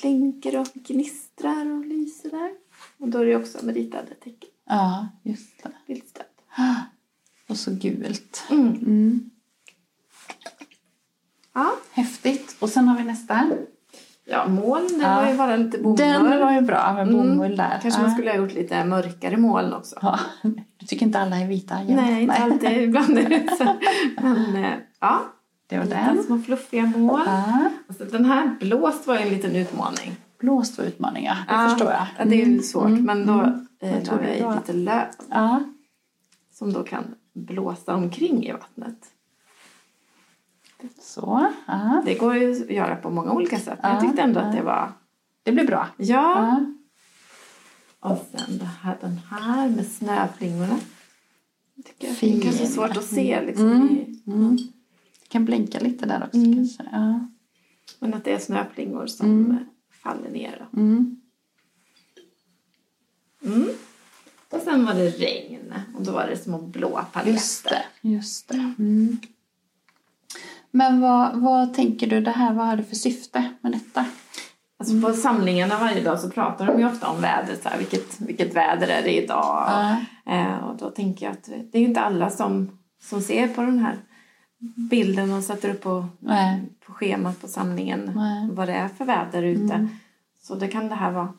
blinker 0.00 0.60
och 0.60 0.66
gnistrar 0.74 1.72
och 1.78 1.86
lyser 1.86 2.30
där. 2.30 2.50
Och 2.98 3.08
då 3.08 3.18
är 3.18 3.26
det 3.26 3.36
också 3.36 3.64
med 3.64 3.74
ritade 3.74 4.14
tecken. 4.14 4.48
Ja, 4.64 5.08
just 5.22 5.62
det. 5.62 5.70
Bildstöd. 5.86 6.26
Och 7.52 7.58
så 7.58 7.70
gult. 7.70 8.44
Mm. 8.50 8.66
Mm. 8.68 9.30
Ja. 11.54 11.70
Häftigt. 11.92 12.56
Och 12.60 12.68
sen 12.68 12.88
har 12.88 12.98
vi 12.98 13.04
nästa. 13.04 13.50
Ja, 14.24 14.48
moln, 14.48 14.88
det 14.98 15.04
Ja. 15.04 15.14
var 15.20 15.30
ju 15.30 15.36
bara 15.36 15.56
lite 15.56 15.78
bomull. 15.78 15.96
Den 15.98 16.40
var 16.40 16.52
ju 16.52 16.60
bra 16.60 16.92
med 16.94 17.12
bomull 17.12 17.56
där. 17.56 17.78
Kanske 17.82 18.00
ja. 18.00 18.06
man 18.06 18.14
skulle 18.16 18.30
ha 18.30 18.36
gjort 18.36 18.52
lite 18.54 18.84
mörkare 18.84 19.36
moln 19.36 19.72
också. 19.72 19.96
Ja, 20.02 20.18
du 20.78 20.86
tycker 20.86 21.06
inte 21.06 21.18
alla 21.18 21.36
är 21.40 21.46
vita? 21.46 21.74
jämt? 21.82 22.00
Nej, 22.00 22.22
inte 22.22 22.34
alltid. 22.34 22.70
Ibland 22.82 23.18
är 23.18 23.28
det 23.28 23.56
så. 23.58 23.76
Men 24.22 24.56
eh, 24.64 24.72
ja, 25.00 25.20
Det 25.66 25.78
var 25.78 25.84
den. 25.84 26.22
små 26.22 26.38
fluffiga 26.38 26.86
moln. 26.86 27.22
Ja. 27.26 27.70
Och 27.88 27.94
så 27.94 28.04
den 28.04 28.24
här 28.24 28.56
blåst 28.60 29.06
var 29.06 29.14
ju 29.16 29.22
en 29.22 29.28
liten 29.28 29.56
utmaning. 29.56 30.16
Blåst 30.40 30.78
var 30.78 30.84
utmaning, 30.84 31.24
ja. 31.24 31.36
Det 31.48 31.54
Ja, 31.54 31.68
förstår 31.68 31.90
jag. 31.90 32.06
Ja, 32.18 32.24
det 32.24 32.34
är 32.34 32.38
ju 32.38 32.44
Mm, 32.52 32.62
svårt. 32.62 32.86
mm, 32.88 33.04
Men 33.04 33.26
då 33.26 33.32
mm. 33.32 33.66
eh, 33.82 33.94
Jag 33.98 34.06
la 34.06 34.16
det 34.16 34.22
jag 34.22 34.30
är 34.30 34.36
i 34.36 34.40
bra. 34.40 34.54
lite 34.54 34.72
löv 34.72 35.04
Ja, 35.30 35.62
som 36.52 36.72
då 36.72 36.82
kan 36.82 37.14
blåsa 37.32 37.94
omkring 37.94 38.46
i 38.46 38.52
vattnet. 38.52 39.08
så. 41.00 41.52
Ja. 41.66 42.02
Det 42.06 42.14
går 42.14 42.36
ju 42.36 42.52
att 42.64 42.70
göra 42.70 42.96
på 42.96 43.10
många 43.10 43.32
olika 43.32 43.58
sätt. 43.58 43.78
Men 43.82 43.90
jag 43.90 44.02
Ja, 44.02 44.06
tyckte 44.06 44.22
ändå 44.22 44.40
att 44.40 44.52
det 44.52 44.62
var... 44.62 44.92
Det 45.42 45.52
blir 45.52 45.66
bra. 45.66 45.88
Ja. 45.96 46.06
Ja. 46.06 46.64
Och 48.00 48.26
sen 48.30 48.58
det 48.58 48.64
här, 48.64 48.98
den 49.00 49.18
här 49.30 49.68
med 49.68 49.86
snöflingorna. 49.86 50.78
Jag 51.74 51.84
tycker 51.84 52.08
det 52.08 52.14
Fin. 52.14 52.38
är 52.38 52.42
kanske 52.42 52.66
svårt 52.66 52.96
att 52.96 53.04
se 53.04 53.42
liksom. 53.46 53.66
Mm. 53.72 54.20
Mm. 54.26 54.56
Det 54.56 55.28
kan 55.28 55.44
blinka 55.44 55.80
lite 55.80 56.06
där 56.06 56.22
också 56.24 56.36
Mm. 56.38 56.54
kanske. 56.54 56.82
Ja. 56.92 57.28
Men 57.98 58.14
att 58.14 58.24
det 58.24 58.32
är 58.32 58.38
snöflingor 58.38 59.06
som 59.06 59.26
Mm. 59.26 59.58
faller 59.90 60.30
ner. 60.30 60.68
Mm. 64.52 64.60
Mm. 64.60 64.60
Och 64.60 64.60
sen 64.60 64.86
var 64.86 64.94
det 64.94 65.10
regn 65.10 65.74
och 65.96 66.02
då 66.02 66.12
var 66.12 66.26
det 66.26 66.36
små 66.36 66.58
blå 66.58 67.00
paletter. 67.12 67.32
Just 67.32 67.68
det. 67.68 67.82
Just 68.00 68.48
det. 68.48 68.74
Mm. 68.78 69.18
Men 70.70 71.00
vad, 71.00 71.36
vad 71.36 71.74
tänker 71.74 72.06
du 72.06 72.20
det 72.20 72.30
här, 72.30 72.54
vad 72.54 72.66
har 72.66 72.76
det 72.76 72.84
för 72.84 72.96
syfte 72.96 73.52
med 73.60 73.72
detta? 73.72 74.04
Alltså 74.78 75.00
på 75.00 75.12
samlingarna 75.12 75.78
varje 75.78 76.02
dag 76.02 76.20
så 76.20 76.30
pratar 76.30 76.66
de 76.66 76.78
ju 76.78 76.86
ofta 76.86 77.08
om 77.08 77.20
vädret. 77.20 77.62
Så 77.62 77.68
här, 77.68 77.78
vilket, 77.78 78.20
vilket 78.20 78.54
väder 78.54 78.88
är 78.88 79.02
det 79.02 79.22
idag? 79.24 79.64
Ja. 79.68 79.96
Eh, 80.32 80.56
och 80.56 80.76
då 80.76 80.90
tänker 80.90 81.26
jag 81.26 81.32
att 81.32 81.44
det 81.44 81.78
är 81.78 81.80
ju 81.80 81.86
inte 81.88 82.00
alla 82.00 82.30
som, 82.30 82.78
som 83.02 83.20
ser 83.20 83.48
på 83.48 83.62
den 83.62 83.78
här 83.78 83.96
bilden 84.90 85.32
och 85.32 85.42
sätter 85.42 85.70
upp 85.70 85.80
på, 85.82 86.06
på 86.86 86.92
schemat 86.92 87.40
på 87.40 87.48
samlingen 87.48 88.20
vad 88.52 88.68
det 88.68 88.74
är 88.74 88.88
för 88.88 89.04
väder 89.04 89.42
ute. 89.42 89.88
Så 90.42 90.54
då 90.54 90.68
kan 90.68 90.88
det 90.88 90.94
här 90.94 91.10
vara 91.10 91.32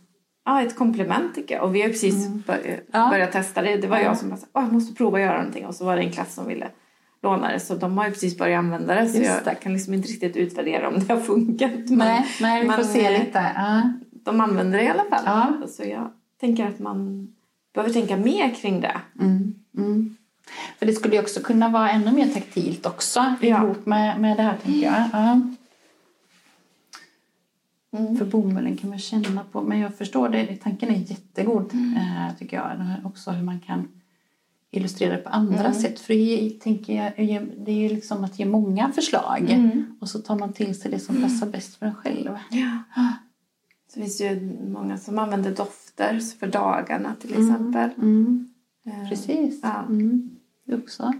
ja, 0.45 0.61
ett 0.61 0.75
komplement 0.75 1.35
tycker 1.35 1.55
jag. 1.55 1.63
Och 1.63 1.75
vi 1.75 1.81
har 1.81 1.89
precis 1.89 2.27
bör, 2.27 2.79
Ja. 2.93 3.09
börjat 3.09 3.31
testa 3.31 3.61
det. 3.61 3.75
Det 3.77 3.87
var 3.87 3.97
jag 3.99 4.17
som 4.17 4.29
bara 4.29 4.39
"Åh, 4.53 4.63
jag 4.63 4.73
måste 4.73 4.93
prova 4.95 5.17
att 5.17 5.23
göra 5.23 5.37
någonting. 5.37 5.65
Och 5.65 5.75
så 5.75 5.85
var 5.85 5.95
det 5.95 6.01
en 6.01 6.11
klass 6.11 6.33
som 6.33 6.47
ville 6.47 6.67
låna 7.23 7.51
det. 7.51 7.59
Så 7.59 7.75
de 7.75 7.97
har 7.97 8.05
ju 8.05 8.11
precis 8.11 8.37
börjat 8.37 8.59
använda 8.59 8.95
det. 8.95 9.07
Så 9.09 9.17
det. 9.19 9.41
jag 9.45 9.59
kan 9.59 9.73
liksom 9.73 9.93
inte 9.93 10.07
riktigt 10.07 10.35
utvärdera 10.37 10.87
om 10.87 10.93
det 10.99 11.13
har 11.13 11.19
funkat. 11.21 11.71
Men, 11.73 11.97
Nej, 11.97 12.25
nej, 12.41 12.61
vi 12.63 12.69
får 12.69 12.77
men, 12.77 12.85
se 12.85 13.05
eh, 13.05 13.19
lite. 13.19 13.51
Ja. 13.55 13.81
de 14.25 14.41
använder 14.41 14.77
det 14.77 14.83
i 14.83 14.87
alla 14.87 15.03
fall. 15.09 15.23
Ja. 15.25 15.67
Så 15.67 15.83
jag 15.83 16.11
tänker 16.39 16.67
att 16.67 16.79
man 16.79 17.27
behöver 17.73 17.93
tänka 17.93 18.17
mer 18.17 18.49
kring 18.55 18.81
det. 18.81 18.97
Mm. 19.21 19.55
Mm. 19.77 20.17
För 20.79 20.85
det 20.85 20.93
skulle 20.93 21.15
ju 21.15 21.21
också 21.21 21.39
kunna 21.41 21.69
vara 21.69 21.89
ännu 21.89 22.11
mer 22.11 22.27
taktilt 22.27 22.85
också 22.85 23.35
Ja. 23.41 23.63
ihop 23.63 23.85
med, 23.85 24.21
med 24.21 24.37
det 24.37 24.43
här 24.43 24.57
tänker 24.63 24.81
jag. 24.81 25.03
Ja. 25.13 25.41
Mm. 27.93 28.17
För 28.17 28.25
bomullen 28.25 28.77
kan 28.77 28.89
man 28.89 28.99
känna 28.99 29.43
på. 29.51 29.61
Men 29.61 29.79
jag 29.79 29.95
förstår 29.95 30.29
det, 30.29 30.55
tanken 30.55 30.89
är 30.89 30.99
jättegod 30.99 31.73
eh, 31.73 32.37
tycker 32.39 32.57
jag. 32.57 32.95
Också 33.03 33.31
hur 33.31 33.43
man 33.43 33.59
kan 33.59 33.87
illustrera 34.71 35.11
det 35.15 35.21
på 35.21 35.29
andra 35.29 35.59
Mm. 35.59 35.73
sätt. 35.73 35.99
För 35.99 36.13
det 36.13 36.49
tänker 36.61 36.95
jag, 37.03 37.13
det 37.65 37.71
är 37.71 37.89
ju 37.89 37.89
liksom 37.89 38.23
att 38.23 38.39
ge 38.39 38.45
många 38.45 38.91
förslag. 38.91 39.49
Mm. 39.49 39.95
Och 39.99 40.09
så 40.09 40.19
tar 40.19 40.39
man 40.39 40.53
till 40.53 40.79
sig 40.79 40.91
det 40.91 40.99
som 40.99 41.21
passar 41.21 41.47
bäst 41.47 41.75
för 41.75 41.85
en 41.85 41.95
själv. 41.95 42.37
Ja. 42.51 42.77
Så 43.93 43.99
finns 43.99 44.17
det 44.17 44.23
ju 44.23 44.57
många 44.69 44.97
som 44.97 45.19
använder 45.19 45.55
dofter 45.55 46.19
för 46.39 46.47
dagarna 46.47 47.15
till 47.21 47.31
exempel. 47.31 47.89
Mm. 47.97 48.49
Eh, 48.85 49.09
Precis. 49.09 49.59
Ja. 49.63 49.79
Mm. 49.89 50.29
Det 50.65 50.75
också 50.75 51.13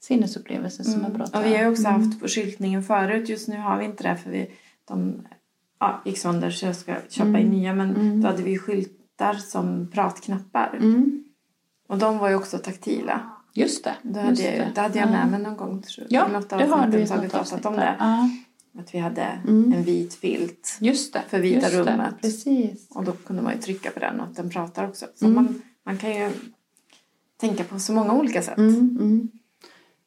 sinnesupplevelser 0.00 0.84
som 0.84 1.04
är 1.04 1.10
bra. 1.10 1.24
Och 1.34 1.44
vi 1.44 1.56
har 1.56 1.62
ju 1.64 1.70
också 1.70 1.88
haft 1.88 2.20
på 2.20 2.28
skyltningen 2.28 2.82
förut. 2.82 3.28
Just 3.28 3.48
nu 3.48 3.56
har 3.58 3.78
vi 3.78 3.84
inte 3.84 4.02
det 4.02 4.16
för 4.16 4.30
vi, 4.30 4.50
de 4.88 5.22
ja, 5.80 6.02
gick 6.04 6.18
sönder 6.18 6.50
så 6.50 6.66
jag 6.66 6.76
ska 6.76 6.94
köpa 7.08 7.38
in 7.38 7.50
nya. 7.50 7.74
Men 7.74 8.20
då 8.20 8.28
hade 8.28 8.42
vi 8.42 8.58
skyltar 8.58 9.34
som 9.34 9.90
pratknappar. 9.92 10.76
Mm. 10.80 11.24
Och 11.88 11.98
de 11.98 12.18
var 12.18 12.28
ju 12.28 12.34
också 12.34 12.58
taktila. 12.58 13.20
Just 13.54 13.84
det. 13.84 13.94
Det 14.02 14.20
hade, 14.20 14.42
jag, 14.56 14.74
det 14.74 14.80
hade 14.80 14.98
jag 14.98 15.10
med 15.10 15.30
mig 15.30 15.40
någon 15.42 15.56
gång. 15.56 15.82
Tror 15.82 16.06
jag. 16.10 16.12
I 16.12 16.14
Ja, 16.32 16.38
något 16.38 16.48
det 16.50 16.56
har 16.56 16.78
avsnitt 16.78 16.92
du 16.92 16.98
i 16.98 17.06
har 17.08 17.16
vi 17.16 17.22
något 17.22 17.32
pratat 17.32 17.66
om 17.66 17.76
det. 17.76 17.96
Ja, 17.98 18.28
Att 18.78 18.94
vi 18.94 18.98
hade 18.98 19.22
Mm. 19.48 19.72
en 19.72 19.82
vit 19.82 20.14
filt. 20.14 20.78
just 20.80 21.12
det. 21.12 21.22
För 21.28 21.38
vita 21.40 21.60
just 21.60 21.72
det. 21.72 21.80
rummet. 21.92 22.14
Precis. 22.22 22.88
Och 22.90 23.04
då 23.04 23.12
kunde 23.12 23.42
man 23.42 23.52
ju 23.54 23.60
trycka 23.60 23.90
på 23.90 24.00
den 24.00 24.20
och 24.20 24.28
den 24.34 24.50
pratar 24.50 24.88
också. 24.88 25.06
Så 25.14 25.24
Mm. 25.24 25.34
man, 25.34 25.62
man 25.86 25.96
kan 25.98 26.10
ju 26.14 26.30
tänka 27.40 27.64
på 27.64 27.78
så 27.78 27.92
många 27.92 28.12
olika 28.12 28.42
sätt. 28.42 28.58
Mm, 28.58 28.74
mm. 29.00 29.28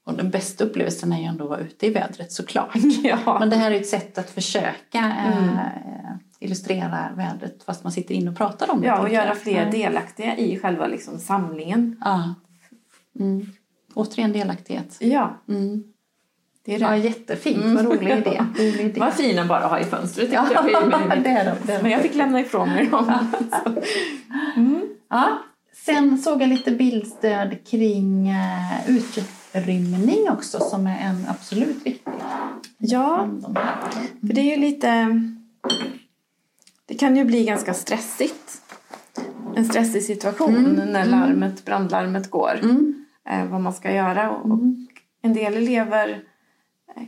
Och 0.06 0.13
den 0.13 0.30
bästa 0.30 0.63
upplevelsen 0.63 1.13
är 1.13 1.18
ju 1.20 1.24
ändå 1.26 1.44
att 1.44 1.50
vara 1.50 1.60
ute 1.60 1.86
i 1.86 1.89
vädret 1.89 2.32
såklart. 2.32 2.76
Ja. 3.04 3.38
Men 3.39 3.50
det 3.50 3.56
här 3.56 3.72
är 3.72 3.76
ett 3.76 3.88
sätt 3.88 4.18
att 4.18 4.30
försöka 4.30 5.00
Mm. 5.00 5.50
eh, 5.50 5.60
illustrera 6.39 7.10
vädret 7.16 7.63
fast 7.66 7.84
man 7.84 7.92
sitter 7.94 8.16
inne 8.16 8.32
och 8.32 8.38
pratar 8.38 8.72
om 8.72 8.82
det. 8.82 8.88
Ja, 8.88 9.00
och 9.00 9.10
göra 9.10 9.36
fler 9.36 9.66
Ja. 9.66 9.72
delaktiga 9.72 10.38
i 10.38 10.60
själva 10.60 10.88
liksom 10.88 11.20
samlingen. 11.20 11.98
Ja. 12.02 12.34
Mm. 13.20 13.46
Återigen 13.94 14.34
delaktighet. 14.34 14.98
Ja, 15.00 15.42
Mm. 15.50 15.84
det 16.66 16.76
är 16.76 16.80
Ja, 16.80 16.89
det. 16.89 16.98
jättefint. 16.98 17.66
Vad 17.76 17.86
rolig 17.86 18.12
idé. 18.18 18.44
Rolig 18.58 18.80
idé. 18.86 19.00
Vad 19.00 19.13
fina 19.13 19.46
bara 19.46 19.60
att 19.60 19.70
ha 19.72 19.80
i 19.80 19.84
fönstret 19.84 20.30
Ja, 20.34 20.48
jag. 20.54 20.66
det 21.24 21.30
är 21.30 21.46
de. 21.46 21.56
Det 21.68 21.74
är. 21.74 21.82
Men 21.82 21.92
jag 21.92 22.02
fick 22.02 22.16
lämna 22.16 22.39
ifrån 22.39 22.70
mig 22.70 22.86
dem. 22.88 23.12
Ja. 25.10 25.38
Sen 25.86 26.18
såg 26.18 26.42
jag 26.42 26.50
lite 26.50 26.72
bildstöd 26.72 27.68
kring 27.68 28.30
eh, 28.30 28.89
utrymning 29.54 30.30
också 30.30 30.60
som 30.60 30.88
är 30.88 31.00
en 31.00 31.26
absolut 31.30 31.86
viktig. 31.86 32.13
Ja, 32.78 33.30
för 34.22 34.34
det 34.34 34.42
är 34.42 34.56
ju 34.56 34.58
lite... 34.58 35.22
Det 36.86 36.96
kan 36.96 37.18
ju 37.18 37.26
bli 37.26 37.44
ganska 37.44 37.74
stressigt. 37.74 38.62
En 39.56 39.66
stressig 39.66 40.04
situation 40.04 40.82
när 40.92 41.06
larmet, 41.06 41.66
brandlarmet 41.66 42.30
går. 42.30 42.60
Mm. 42.63 43.06
Eh, 43.30 43.46
vad 43.46 43.62
man 43.62 43.74
ska 43.74 43.92
göra. 43.92 44.32
Och, 44.32 44.52
och 44.52 44.60
en 45.22 45.34
del 45.34 45.54
elever 45.54 46.24
eh, 46.96 47.04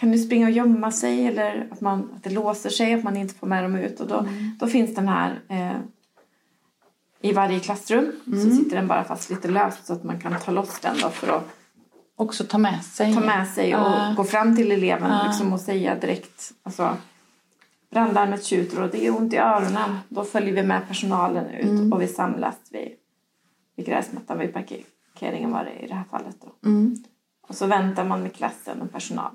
kan 0.00 0.12
ju 0.12 0.18
springa 0.18 0.46
och 0.46 0.52
gömma 0.52 0.92
sig 0.92 1.26
eller 1.26 1.68
att, 1.70 1.80
man, 1.80 2.10
att 2.16 2.24
det 2.24 2.30
låser 2.30 2.70
sig, 2.70 2.94
att 2.94 3.04
man 3.04 3.16
inte 3.16 3.34
får 3.34 3.46
med 3.46 3.64
dem 3.64 3.76
ut. 3.76 4.00
Och 4.00 4.08
då, 4.08 4.28
då 4.58 4.66
finns 4.66 4.94
den 4.94 5.08
här 5.08 5.40
eh, 5.48 5.78
i 7.20 7.32
varje 7.32 7.60
klassrum. 7.60 8.12
Så 8.24 8.50
sitter 8.56 8.76
den 8.76 8.88
bara 8.88 9.04
fast 9.04 9.30
lite 9.30 9.48
löst 9.48 9.86
så 9.86 9.92
att 9.92 10.04
man 10.04 10.20
kan 10.20 10.40
ta 10.40 10.50
loss 10.50 10.80
den 10.80 10.96
då 11.02 11.08
för 11.08 11.36
att 11.36 11.57
Också 12.20 12.44
ta 12.44 12.58
med 12.58 12.84
sig. 12.84 13.14
ta 13.14 13.20
med 13.20 13.48
sig 13.48 13.74
och 13.76 13.80
Ja. 13.80 14.14
gå 14.16 14.24
fram 14.24 14.56
till 14.56 14.72
eleven 14.72 15.10
Ja. 15.10 15.24
liksom, 15.26 15.52
och 15.52 15.60
säga 15.60 15.94
direkt 15.94 16.52
alltså, 16.62 16.96
brandlarmet 17.90 18.44
tjuter 18.44 18.82
och 18.82 18.88
det 18.90 19.06
är 19.06 19.16
ont 19.16 19.32
i 19.32 19.36
öronen. 19.36 19.98
Då 20.08 20.24
följer 20.24 20.54
vi 20.54 20.62
med 20.62 20.88
personalen 20.88 21.46
ut 21.50 21.64
Mm. 21.68 21.92
och 21.92 22.02
vi 22.02 22.06
samlas 22.08 22.56
vid, 22.70 22.88
vid 23.76 23.86
gräsmattan 23.86 24.38
vid 24.38 24.54
parkeringen 24.54 25.52
var 25.52 25.64
det 25.64 25.84
i 25.84 25.86
det 25.86 25.94
här 25.94 26.04
fallet. 26.10 26.36
Då. 26.40 26.68
Mm. 26.68 26.96
Och 27.48 27.54
så 27.54 27.66
väntar 27.66 28.04
man 28.04 28.22
med 28.22 28.34
klassen 28.34 28.82
och 28.82 28.92
personal. 28.92 29.30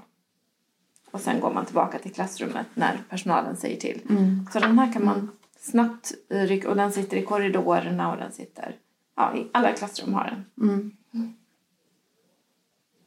Och 1.11 1.19
sen 1.21 1.39
går 1.39 1.53
man 1.53 1.65
tillbaka 1.65 1.99
till 1.99 2.13
klassrummet 2.13 2.67
när 2.73 2.99
personalen 3.09 3.57
säger 3.57 3.79
till. 3.79 4.01
Mm. 4.09 4.47
Så 4.53 4.59
den 4.59 4.79
här 4.79 4.93
kan 4.93 5.05
man 5.05 5.31
snabbt 5.59 6.11
rycka 6.29 6.69
och 6.69 6.75
den 6.75 6.91
sitter 6.91 7.17
i 7.17 7.21
korridorerna 7.25 8.11
och 8.11 8.17
den 8.17 8.31
sitter 8.31 8.75
ja, 9.15 9.35
i 9.35 9.47
alla 9.51 9.71
klassrum 9.71 10.13
har 10.13 10.23
den. 10.55 10.91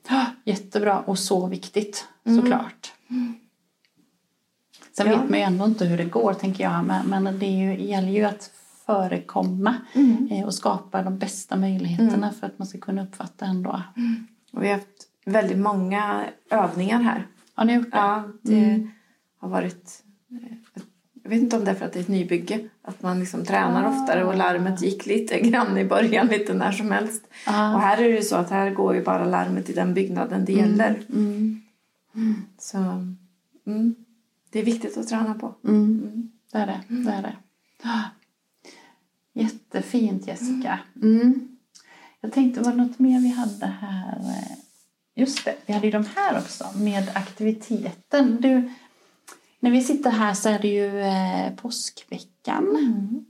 Mm. 0.08 0.20
Ja, 0.20 0.26
Jättebra 0.44 1.00
och 1.00 1.18
så 1.18 1.46
viktigt 1.46 2.08
såklart. 2.36 2.92
Sen 4.92 5.06
Ja. 5.06 5.16
vet 5.20 5.30
man 5.30 5.38
ju 5.38 5.44
ändå 5.44 5.64
inte 5.64 5.84
hur 5.84 5.98
det 5.98 6.04
går 6.04 6.34
tänker 6.34 6.64
jag. 6.64 6.84
Men, 6.84 7.06
men 7.24 7.38
det 7.38 7.46
är 7.46 7.56
ju, 7.76 7.84
gäller 7.86 8.08
ju 8.12 8.24
att 8.24 8.50
förekomma 8.86 9.74
eh, 10.30 10.44
och 10.46 10.54
skapa 10.54 11.02
de 11.02 11.18
bästa 11.18 11.56
möjligheterna 11.56 12.32
för 12.32 12.46
att 12.46 12.58
man 12.58 12.68
ska 12.68 12.78
kunna 12.78 13.02
uppfatta 13.02 13.44
ändå. 13.44 13.82
Och 14.52 14.62
vi 14.62 14.68
har 14.68 14.74
haft 14.74 15.08
väldigt 15.24 15.58
många 15.58 16.24
övningar 16.50 17.02
här. 17.02 17.26
Har 17.54 17.64
ni 17.64 17.74
gjort 17.74 17.90
det? 17.90 17.96
Ja, 17.98 18.24
det 18.42 18.88
har 19.38 19.48
varit... 19.48 20.02
Jag 21.26 21.30
vet 21.30 21.42
inte 21.42 21.56
om 21.56 21.64
det 21.64 21.70
är 21.70 21.74
för 21.74 21.86
att 21.86 21.92
det 21.92 21.98
är 21.98 22.02
ett 22.02 22.08
nybygge. 22.08 22.68
Att 22.82 23.02
man 23.02 23.20
liksom 23.20 23.44
tränar 23.44 23.88
oftare 23.88 24.24
och 24.24 24.36
larmet 24.36 24.82
gick 24.82 25.06
lite 25.06 25.40
grann 25.48 25.78
i 25.78 25.84
början, 25.84 26.26
lite 26.26 26.54
när 26.54 26.72
som 26.72 26.90
helst. 26.90 27.22
Ah. 27.46 27.74
Och 27.74 27.80
här 27.80 28.02
är 28.02 28.12
det 28.12 28.22
så 28.22 28.36
att 28.36 28.50
här 28.50 28.70
går 28.70 28.94
ju 28.94 29.04
bara 29.04 29.24
larmet 29.24 29.70
i 29.70 29.72
den 29.72 29.94
byggnaden 29.94 30.44
det 30.44 30.52
gäller. 30.52 31.02
Mm. 31.10 31.62
Så 32.58 32.78
mm, 33.66 33.94
det 34.50 34.58
är 34.58 34.64
viktigt 34.64 34.96
att 34.96 35.08
träna 35.08 35.34
på. 35.34 35.54
Mm. 35.64 36.30
Det 36.52 36.58
är 36.58 36.66
det. 36.66 36.80
det, 36.88 37.10
är 37.10 37.22
det. 37.22 37.36
Ah. 37.82 38.04
Jättefint 39.32 40.26
Jessica. 40.26 40.78
Mm. 41.02 41.48
Jag 42.20 42.32
tänkte, 42.32 42.60
var 42.60 42.70
det 42.70 42.76
något 42.76 42.98
mer 42.98 43.20
vi 43.20 43.28
hade 43.28 43.66
här? 43.66 44.18
Just 45.14 45.44
det, 45.44 45.56
vi 45.66 45.72
hade 45.72 45.86
ju 45.86 45.92
de 45.92 46.04
här 46.16 46.38
också 46.38 46.64
med 46.78 47.10
aktiviteten. 47.14 48.40
Du, 48.40 48.70
när 49.66 49.72
vi 49.72 49.80
sitter 49.80 50.10
här 50.10 50.34
så 50.34 50.48
är 50.48 50.58
det 50.58 50.68
ju 50.68 51.00
eh, 51.00 51.54
påskveckan. 51.56 52.76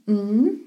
Mm. 0.08 0.58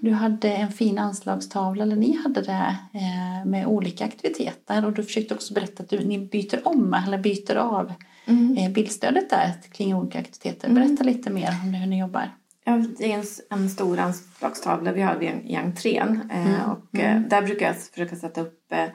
Du 0.00 0.10
hade 0.10 0.52
en 0.52 0.72
fin 0.72 0.98
anslagstavla, 0.98 1.82
eller 1.82 1.96
ni 1.96 2.16
hade 2.16 2.42
det, 2.42 2.76
eh, 2.92 3.46
med 3.46 3.66
olika 3.66 4.04
aktiviteter. 4.04 4.84
Och 4.84 4.92
du 4.92 5.02
försökte 5.02 5.34
också 5.34 5.54
berätta 5.54 5.82
att 5.82 5.88
du, 5.88 6.04
ni 6.04 6.18
byter 6.18 6.68
om, 6.68 6.94
eller 6.94 7.18
byter 7.18 7.56
av 7.56 7.92
eh, 8.56 8.72
bildstödet 8.72 9.30
där 9.30 9.52
kring 9.72 9.94
olika 9.94 10.18
aktiviteter. 10.18 10.68
Berätta 10.68 11.04
lite 11.04 11.30
mer 11.30 11.48
om 11.62 11.74
hur 11.74 11.86
ni 11.86 12.00
jobbar. 12.00 12.30
Ja, 12.64 12.84
det 12.98 13.12
är 13.12 13.18
en, 13.18 13.24
en 13.50 13.70
stor 13.70 13.98
anslagstavla 13.98 14.92
vi 14.92 15.02
har 15.02 15.22
i, 15.22 15.56
entrén. 15.56 16.30
Eh, 16.30 16.70
och, 16.70 16.98
eh, 16.98 17.20
där 17.20 17.42
brukar 17.42 17.66
jag 17.66 17.76
försöka 17.76 18.16
sätta 18.16 18.40
upp 18.40 18.72
eh, 18.72 18.86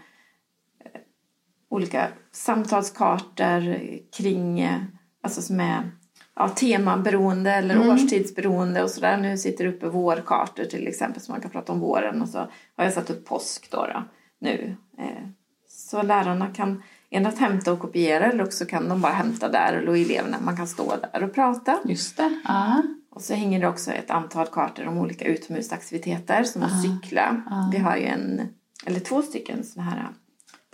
olika 1.69 2.07
samtalskartor 2.31 3.79
kring, 4.17 4.59
eh, 4.59 4.81
alltså 5.23 5.41
som 5.41 5.59
är 5.59 5.91
ja, 6.39 6.49
temaberoende 6.49 7.51
eller 7.51 7.89
årstidsberoende 7.89 8.83
och 8.83 8.89
sådär. 8.89 9.17
Nu 9.17 9.37
sitter 9.37 9.63
det 9.63 9.69
uppe 9.69 9.89
vårkartor 9.89 10.63
till 10.63 10.87
exempel 10.87 11.21
så 11.21 11.31
man 11.31 11.41
kan 11.41 11.51
prata 11.51 11.71
om 11.71 11.79
våren 11.79 12.21
och 12.21 12.29
så 12.29 12.37
har 12.77 12.83
jag 12.83 12.93
satt 12.93 13.09
upp 13.09 13.25
påsk 13.25 13.71
då, 13.71 13.77
då 13.77 14.03
nu. 14.41 14.75
Eh, 14.97 15.27
så 15.69 16.01
lärarna 16.01 16.47
kan 16.47 16.83
endast 17.09 17.37
hämta 17.37 17.73
och 17.73 17.79
kopiera 17.79 18.25
eller 18.25 18.43
också 18.43 18.65
kan 18.65 18.89
de 18.89 19.01
bara 19.01 19.13
hämta 19.13 19.49
där 19.49 19.73
eller 19.73 19.91
eleverna 19.91 20.37
man 20.41 20.57
kan 20.57 20.67
stå 20.67 20.95
där 21.13 21.23
och 21.23 21.33
prata. 21.33 21.79
Just 21.85 22.17
det. 22.17 22.39
Ja. 22.43 22.83
Och 23.11 23.21
så 23.21 23.33
hänger 23.33 23.59
det 23.59 23.67
också 23.67 23.91
ett 23.91 24.11
antal 24.11 24.47
kartor 24.47 24.87
om 24.87 24.97
olika 24.97 25.25
utomhusaktiviteter 25.25 26.43
som 26.43 26.63
att 26.63 26.81
cykla. 26.81 27.41
Vi 27.71 27.77
har 27.77 27.97
ju 27.97 28.05
en, 28.05 28.41
eller 28.85 28.99
två 28.99 29.21
stycken 29.21 29.63
sådana 29.63 29.91
här 29.91 30.07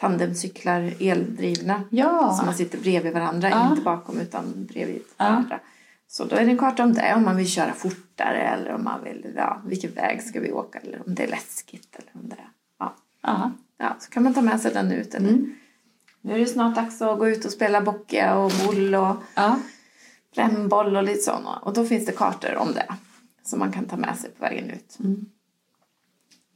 tandemcyklar 0.09 0.93
eldrivna. 0.99 1.83
Ja. 1.89 2.33
Som 2.37 2.45
man 2.45 2.55
sitter 2.55 2.77
bredvid 2.77 3.13
varandra, 3.13 3.49
Ja. 3.49 3.69
inte 3.69 3.81
bakom 3.81 4.19
utan 4.19 4.65
bredvid 4.65 5.01
varandra. 5.17 5.59
Så 6.07 6.25
då 6.25 6.35
är 6.35 6.45
det 6.45 6.51
en 6.51 6.57
karta 6.57 6.83
om 6.83 6.93
det, 6.93 7.13
om 7.15 7.23
man 7.25 7.35
vill 7.37 7.47
köra 7.49 7.73
fortare 7.73 8.41
eller 8.41 8.73
om 8.73 8.83
man 8.83 9.03
vill, 9.03 9.33
ja, 9.35 9.61
vilken 9.65 9.91
väg 9.93 10.23
ska 10.23 10.39
vi 10.39 10.51
åka 10.51 10.79
eller 10.79 11.01
om 11.07 11.15
det 11.15 11.23
är 11.23 11.27
läskigt 11.27 11.95
eller 11.95 12.09
om 12.23 12.29
det 12.29 12.35
är, 12.35 12.49
ja. 12.79 12.95
Ja. 13.21 13.51
ja 13.77 13.95
så 13.99 14.09
kan 14.11 14.23
man 14.23 14.33
ta 14.33 14.41
med 14.41 14.61
sig 14.61 14.73
den 14.73 14.91
ut. 14.91 15.13
Eller, 15.13 15.37
Nu 16.21 16.33
är 16.33 16.39
det 16.39 16.45
snart 16.45 16.75
dags 16.75 17.01
att 17.01 17.19
gå 17.19 17.29
ut 17.29 17.45
och 17.45 17.51
spela 17.51 17.81
bocka 17.81 18.37
och 18.37 18.51
boll 18.65 18.95
och 18.95 19.15
Ja. 19.35 19.59
brännboll 20.35 20.95
och 20.95 21.03
lite 21.03 21.21
sådana. 21.21 21.57
Och 21.57 21.73
då 21.73 21.85
finns 21.85 22.05
det 22.05 22.11
kartor 22.11 22.55
om 22.55 22.73
det 22.73 22.93
som 23.43 23.59
man 23.59 23.71
kan 23.71 23.85
ta 23.85 23.97
med 23.97 24.17
sig 24.17 24.29
på 24.31 24.41
vägen 24.43 24.69
ut. 24.69 24.97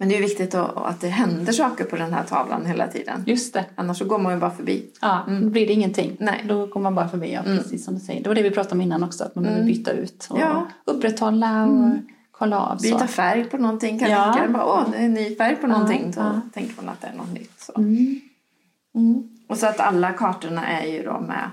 Men 0.02 0.10
det 0.10 0.18
är 0.18 0.22
viktigt 0.22 0.56
att, 0.56 1.02
det 1.02 1.08
händer 1.08 1.54
saker 1.54 1.84
på 1.86 1.96
den 1.96 2.14
här 2.14 2.24
tavlan 2.24 2.66
hela 2.66 2.88
tiden. 2.88 3.24
Just 3.28 3.54
det. 3.54 3.66
Annars 3.76 3.98
så 3.98 4.06
går 4.06 4.20
man 4.20 4.34
ju 4.34 4.40
bara 4.40 4.52
förbi. 4.52 4.90
Ja, 5.02 5.24
då 5.42 5.50
blir 5.50 5.68
det 5.68 5.74
ingenting. 5.74 6.18
Nej. 6.20 6.46
Då 6.48 6.66
går 6.66 6.80
man 6.82 6.96
bara 6.96 7.10
förbi, 7.10 7.34
ja, 7.34 7.42
precis 7.44 7.86
som 7.86 7.94
du 7.94 8.00
säger. 8.00 8.24
Det 8.24 8.30
var 8.30 8.36
det 8.36 8.42
vi 8.44 8.52
pratade 8.52 8.76
om 8.76 8.82
innan 8.82 9.04
också, 9.04 9.24
att 9.24 9.36
man 9.36 9.44
behöver 9.44 9.64
byta 9.66 9.92
ut 9.92 10.28
och 10.30 10.40
Ja. 10.40 10.68
upprätthålla 10.86 11.66
och 11.66 11.94
kolla 12.32 12.60
av. 12.60 12.82
Byta 12.82 13.00
Så. 13.00 13.08
färg 13.08 13.44
på 13.44 13.58
någonting 13.58 14.00
kan 14.00 14.12
Ja. 14.12 14.36
bara, 14.50 14.66
åh 14.66 14.84
det 14.92 14.98
är 14.98 15.06
en 15.06 15.14
ny 15.14 15.36
färg 15.36 15.56
på 15.56 15.68
någonting. 15.68 16.12
Då 16.16 16.22
ja. 16.22 16.42
tänker 16.54 16.76
man 16.76 16.90
att 16.90 17.02
det 17.02 17.08
är 17.08 17.18
något 17.18 17.34
nytt. 17.34 17.60
Så. 17.60 17.74
Mm. 17.78 19.30
Och 19.50 19.58
så 19.58 19.68
att 19.68 19.80
alla 19.80 20.12
kartorna 20.14 20.68
är 20.68 20.88
ju 20.88 21.04
då 21.04 21.20
med, 21.20 21.50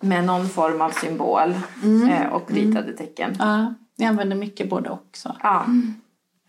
med 0.00 0.24
någon 0.24 0.48
form 0.48 0.80
av 0.80 0.90
symbol 0.90 1.54
eh, 2.10 2.26
och 2.32 2.50
ritade 2.50 2.92
tecken. 2.92 3.36
Ja, 3.38 3.74
vi 3.96 4.04
använder 4.04 4.36
mycket 4.36 4.70
både 4.70 4.90
och. 4.90 5.06
Så. 5.12 5.36
Ja. 5.42 5.64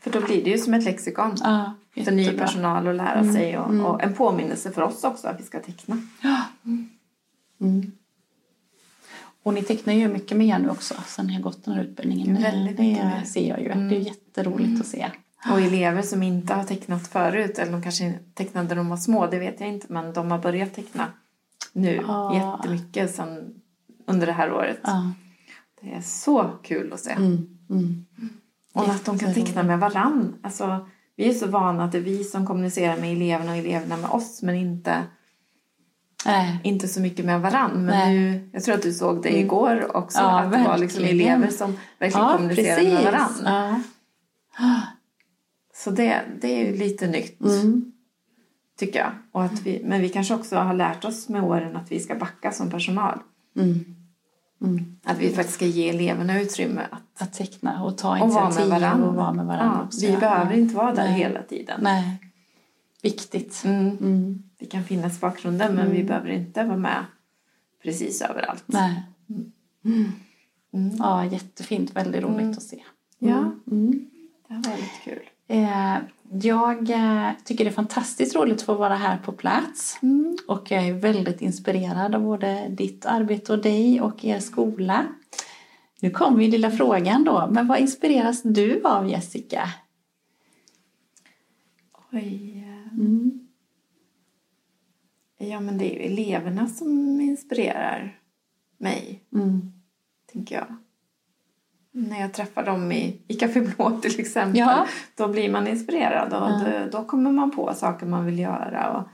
För 0.06 0.12
då 0.12 0.22
blir 0.22 0.44
det 0.44 0.50
ju 0.50 0.58
som 0.58 0.74
ett 0.74 0.84
lexikon. 0.84 1.36
Ja, 1.44 1.74
för 2.04 2.12
ny 2.12 2.32
personal 2.32 2.88
att 2.88 2.96
lära 2.96 3.34
sig 3.34 3.58
och, 3.58 3.90
och 3.90 4.04
en 4.04 4.14
påminnelse 4.14 4.72
för 4.72 4.82
oss 4.82 5.04
också 5.04 5.28
att 5.28 5.40
vi 5.40 5.44
ska 5.44 5.60
teckna. 5.60 5.98
Och 9.44 9.54
ni 9.54 9.64
tecknar 9.64 9.94
ju 9.94 10.08
mycket 10.08 10.38
mer 10.38 10.60
nu 10.60 10.70
också 10.70 10.94
sen 11.08 11.28
ni 11.28 11.34
har 11.34 11.42
gått 11.42 11.66
den 11.66 11.74
här 11.74 11.84
utbildningen. 11.84 12.42
Väldigt 12.44 12.78
det 12.78 12.84
mer. 12.84 13.24
ser 13.26 13.50
jag 13.50 13.62
ju. 13.62 13.68
Det 13.68 13.96
är 13.96 14.00
jätteroligt 14.00 14.82
att 14.82 14.88
se. 14.88 15.12
Och 15.52 15.62
elever 15.62 16.02
som 16.02 16.24
inte 16.24 16.54
har 16.54 16.64
tecknat 16.64 17.08
förut 17.08 17.60
eller 17.60 17.72
de 17.72 17.82
kanske 17.84 18.14
tecknade 18.34 18.68
när 18.68 18.76
de 18.76 18.90
var 18.90 18.98
små, 18.98 19.28
det 19.28 19.40
vet 19.40 19.60
jag 19.60 19.70
inte, 19.70 19.88
men 19.90 20.14
de 20.14 20.32
har 20.32 20.40
börjat 20.40 20.74
teckna 20.74 21.08
nu 21.74 22.04
Ja. 22.08 22.36
jättemycket 22.36 23.16
sen, 23.16 23.54
under 24.06 24.28
det 24.28 24.34
här 24.34 24.54
året. 24.54 24.80
Ja. 24.84 25.12
Det 25.82 25.94
är 25.94 26.02
så 26.02 26.52
kul 26.64 26.94
att 26.94 27.00
se. 27.00 27.12
Mm. 27.12 27.58
Mm. 27.70 28.06
Och 28.76 28.90
att 28.90 29.06
de 29.06 29.20
kan 29.20 29.34
teckna 29.34 29.64
med 29.64 29.80
varann. 29.80 30.36
Alltså, 30.44 30.88
vi 31.16 31.30
är 31.30 31.34
så 31.34 31.48
vana 31.48 31.84
att 31.84 31.92
det 31.92 31.98
är 31.98 32.02
vi 32.02 32.24
som 32.24 32.46
kommunicerar 32.46 32.98
med 32.98 33.12
eleverna 33.12 33.52
och 33.52 33.58
eleverna 33.58 33.98
med 33.98 34.10
oss 34.10 34.42
men 34.42 34.56
inte, 34.56 35.04
Nej. 36.26 36.60
inte 36.64 36.88
så 36.88 37.02
mycket 37.02 37.26
med 37.26 37.42
varann. 37.42 37.72
Men 37.72 37.86
Nej. 37.86 38.16
nu, 38.16 38.50
jag 38.54 38.64
tror 38.64 38.76
att 38.76 38.82
du 38.82 38.94
såg 38.94 39.24
det 39.24 39.40
igår 39.40 39.98
också, 39.98 40.20
Ja, 40.20 40.40
att 40.40 40.52
det 40.52 40.64
var 40.64 40.78
liksom 40.78 41.04
elever 41.04 41.48
som 41.48 41.78
verkligen 42.00 42.28
kommunicerade 42.28 42.94
med 42.94 43.04
varann. 43.04 43.84
Ja. 44.58 44.82
Så 45.74 45.92
det, 45.92 46.22
det 46.42 46.48
är 46.48 46.66
ju 46.66 46.78
lite 46.78 47.08
nytt. 47.08 47.42
Mm. 47.42 47.92
Tycker 48.78 49.00
jag. 49.00 49.12
Och 49.32 49.44
att 49.44 49.62
vi, 49.62 49.82
men 49.86 50.02
vi 50.02 50.10
kanske 50.10 50.34
också 50.34 50.56
har 50.56 50.74
lärt 50.74 51.06
oss 51.06 51.30
med 51.30 51.44
åren 51.44 51.76
att 51.76 51.92
vi 51.92 52.00
ska 52.00 52.16
backa 52.16 52.52
som 52.52 52.70
personal. 52.70 53.20
Mm. 53.58 53.96
Att 55.04 55.18
vi 55.20 55.30
faktiskt 55.30 55.56
ska 55.56 55.66
ge 55.66 55.90
eleverna 55.90 56.42
utrymme 56.42 56.82
att 56.92 57.22
Att 57.22 57.34
teckna 57.34 57.84
och 57.84 57.98
ta 57.98 58.24
och 58.24 58.30
vara 58.30 58.44
med 58.44 58.52
initiativ 58.52 58.70
varandra. 58.82 59.08
och 59.08 59.16
vara 59.16 59.34
med 59.34 59.46
varandra 59.46 59.78
ja, 59.80 59.86
också. 59.86 60.06
vi 60.06 60.14
ja. 60.14 60.20
behöver 60.20 60.54
inte 60.54 60.76
vara 60.76 60.94
där 60.94 61.04
Nej. 61.04 61.14
hela 61.20 61.42
tiden. 61.42 61.80
Nej. 61.84 62.18
Viktigt. 63.02 63.62
Mm. 63.66 63.88
Mm. 63.98 64.44
Vi 64.60 64.66
kan 64.66 64.84
finnas 64.84 65.20
bakgrunden 65.20 65.76
men 65.76 65.92
vi 65.92 66.04
behöver 66.04 66.30
inte 66.30 66.64
vara 66.64 66.78
med 66.78 67.06
precis 67.84 68.22
överallt. 68.22 68.64
Nej. 68.66 69.04
Mm. 69.86 70.12
Ja, 71.00 71.26
jättefint. 71.26 71.96
Väldigt 71.96 72.24
roligt 72.24 72.58
att 72.58 72.64
se. 72.64 72.84
Ja, 73.20 73.52
Mm. 73.72 74.06
det 74.48 74.54
var 74.54 74.62
väldigt 74.64 75.02
kul. 75.04 75.20
Eh, 75.48 75.96
jag 76.32 76.90
eh, 76.90 77.30
tycker 77.44 77.64
det 77.66 77.70
är 77.70 77.74
fantastiskt 77.74 78.36
roligt 78.36 78.54
att 78.56 78.62
få 78.62 78.74
vara 78.74 78.96
här 78.96 79.18
på 79.18 79.32
plats. 79.32 80.00
Och 80.48 80.72
jag 80.72 80.88
är 80.88 80.94
väldigt 80.94 81.42
inspirerad 81.42 82.16
av 82.16 82.22
både 82.22 82.68
ditt 82.70 83.06
arbete 83.06 83.54
och 83.54 83.62
dig 83.62 84.02
och 84.02 84.26
er 84.26 84.40
skola. 84.40 85.06
Nu 86.02 86.10
kommer 86.10 86.44
ju 86.44 86.52
lilla 86.52 86.72
frågan 86.72 87.24
då. 87.24 87.48
Men 87.52 87.68
vad 87.68 87.80
inspireras 87.80 88.42
du 88.44 88.82
av 88.84 89.10
Jessica? 89.10 89.70
Oj. 92.12 92.64
eh, 92.68 92.94
Mm. 92.94 93.48
Ja, 95.38 95.60
men 95.60 95.78
det 95.78 95.96
är 95.96 96.00
ju 96.00 96.14
eleverna 96.14 96.68
som 96.68 97.22
inspirerar 97.22 98.20
mig, 98.78 99.24
Mm. 99.34 99.72
tänker 100.34 100.56
jag. 100.56 100.76
När 101.98 102.22
jag 102.22 102.34
träffar 102.34 102.66
dem 102.66 102.92
i, 102.92 103.22
i 103.28 103.34
Café 103.34 103.62
Blå 103.62 104.00
till 104.02 104.20
exempel, 104.20 104.58
Ja. 104.60 104.86
då 105.18 105.28
blir 105.28 105.52
man 105.52 105.68
inspirerad 105.68 106.34
och 106.34 106.50
Ja. 106.50 106.62
då, 106.92 106.98
då 106.98 107.06
kommer 107.06 107.32
man 107.32 107.52
på 107.52 107.74
saker 107.74 108.06
man 108.06 108.26
vill 108.26 108.40
göra. 108.40 108.98
Och 108.98 109.08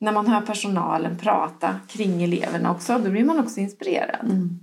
när 0.00 0.12
man 0.12 0.26
hör 0.26 0.40
personalen 0.40 1.16
prata 1.18 1.76
kring 1.88 2.22
eleverna 2.22 2.70
också, 2.72 2.98
då 2.98 3.10
blir 3.10 3.24
man 3.24 3.38
också 3.40 3.60
inspirerad. 3.60 4.24
Mm. 4.24 4.58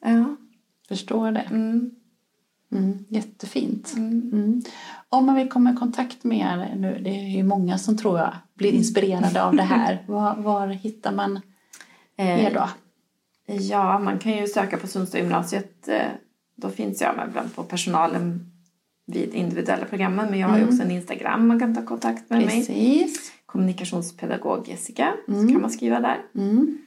Ja. 0.00 0.36
Förstår 0.88 1.30
det. 1.32 1.40
Mm. 1.50 1.90
Mm. 2.72 3.04
Jättefint. 3.08 3.92
Mm. 3.96 4.30
Mm. 4.32 4.62
Om 5.08 5.26
man 5.26 5.34
vill 5.34 5.48
komma 5.48 5.72
i 5.72 5.76
kontakt 5.76 6.24
med 6.24 6.38
er 6.38 6.74
nu, 6.76 6.98
det 7.04 7.10
är 7.10 7.36
ju 7.36 7.42
många 7.42 7.78
som 7.78 7.96
tror 7.96 8.18
jag 8.18 8.32
blir 8.54 8.72
inspirerade 8.72 9.42
av 9.44 9.56
det 9.56 9.62
här. 9.62 10.04
Var, 10.08 10.34
var 10.36 10.66
hittar 10.68 11.12
man 11.12 11.40
Eh, 12.16 12.44
er 12.44 12.54
då? 12.54 12.68
Ja, 13.46 13.98
man 13.98 14.18
kan 14.18 14.32
ju 14.32 14.46
söka 14.46 14.76
på 14.76 14.86
Sundsta 14.86 15.18
gymnasiet. 15.18 15.88
eh, 15.88 16.00
Då 16.56 16.68
finns 16.68 17.00
jag 17.00 17.16
med 17.16 17.32
bland 17.32 17.54
på 17.54 17.62
personalen 17.62 18.50
vid 19.06 19.34
individuella 19.34 19.84
programmen. 19.84 20.30
Men 20.30 20.38
jag 20.38 20.48
har 20.48 20.58
ju 20.58 20.64
också 20.64 20.82
en 20.82 20.90
Instagram 20.90 21.46
man 21.48 21.60
kan 21.60 21.74
ta 21.74 21.82
kontakt 21.82 22.30
med 22.30 22.38
mig. 22.46 22.56
Precis. 22.66 23.32
Kommunikationspedagog 23.46 24.68
Jessica. 24.68 25.12
Så 25.26 25.32
kan 25.48 25.60
man 25.60 25.70
skriva 25.70 26.00
där. 26.00 26.18
Mm. 26.34 26.78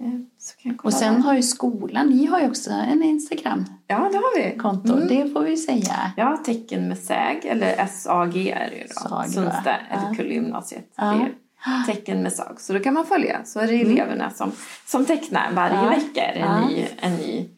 Eh, 0.00 0.10
Så 0.38 0.56
kan 0.56 0.72
jag 0.72 0.78
kolla 0.78 0.88
Och 0.88 1.00
sen 1.00 1.14
där. 1.14 1.20
har 1.20 1.34
ju 1.34 1.42
skolan, 1.42 2.06
ni 2.06 2.26
har 2.26 2.40
ju 2.40 2.46
också 2.48 2.70
en 2.70 3.02
Instagram-konto. 3.02 3.72
Ja, 3.86 3.96
det 4.12 4.16
har 4.16 4.36
vi. 4.36 4.52
Mm. 4.98 5.08
Det 5.26 5.32
får 5.32 5.40
vi 5.42 5.56
säga. 5.56 6.12
Ja, 6.16 6.36
tecken 6.46 6.88
med 6.88 6.98
SÄG, 6.98 7.40
eller 7.44 7.86
SAG 7.86 8.36
är 8.36 8.70
det 8.70 8.76
ju 8.76 8.82
då. 8.82 9.08
SAG? 9.08 9.24
Sundsta 9.28 9.70
Ja. 9.90 9.96
eller 9.96 10.14
Kullgymnasiet. 10.14 10.92
Ja. 10.96 11.04
Det 11.04 11.32
tecken 11.86 12.22
med 12.22 12.32
SAG. 12.32 12.60
Så 12.60 12.72
då 12.72 12.78
kan 12.80 12.94
man 12.94 13.06
följa. 13.06 13.44
Så 13.44 13.60
är 13.60 13.66
det 13.66 13.80
eleverna 13.80 14.30
som, 14.30 14.52
som 14.86 15.04
tecknar 15.04 15.52
varje 15.52 15.74
Ja. 15.76 15.88
vecka. 15.88 16.22
En, 16.24 16.40
Ja. 16.40 16.68
ny, 16.68 16.86
en 17.00 17.14
ny 17.16 17.48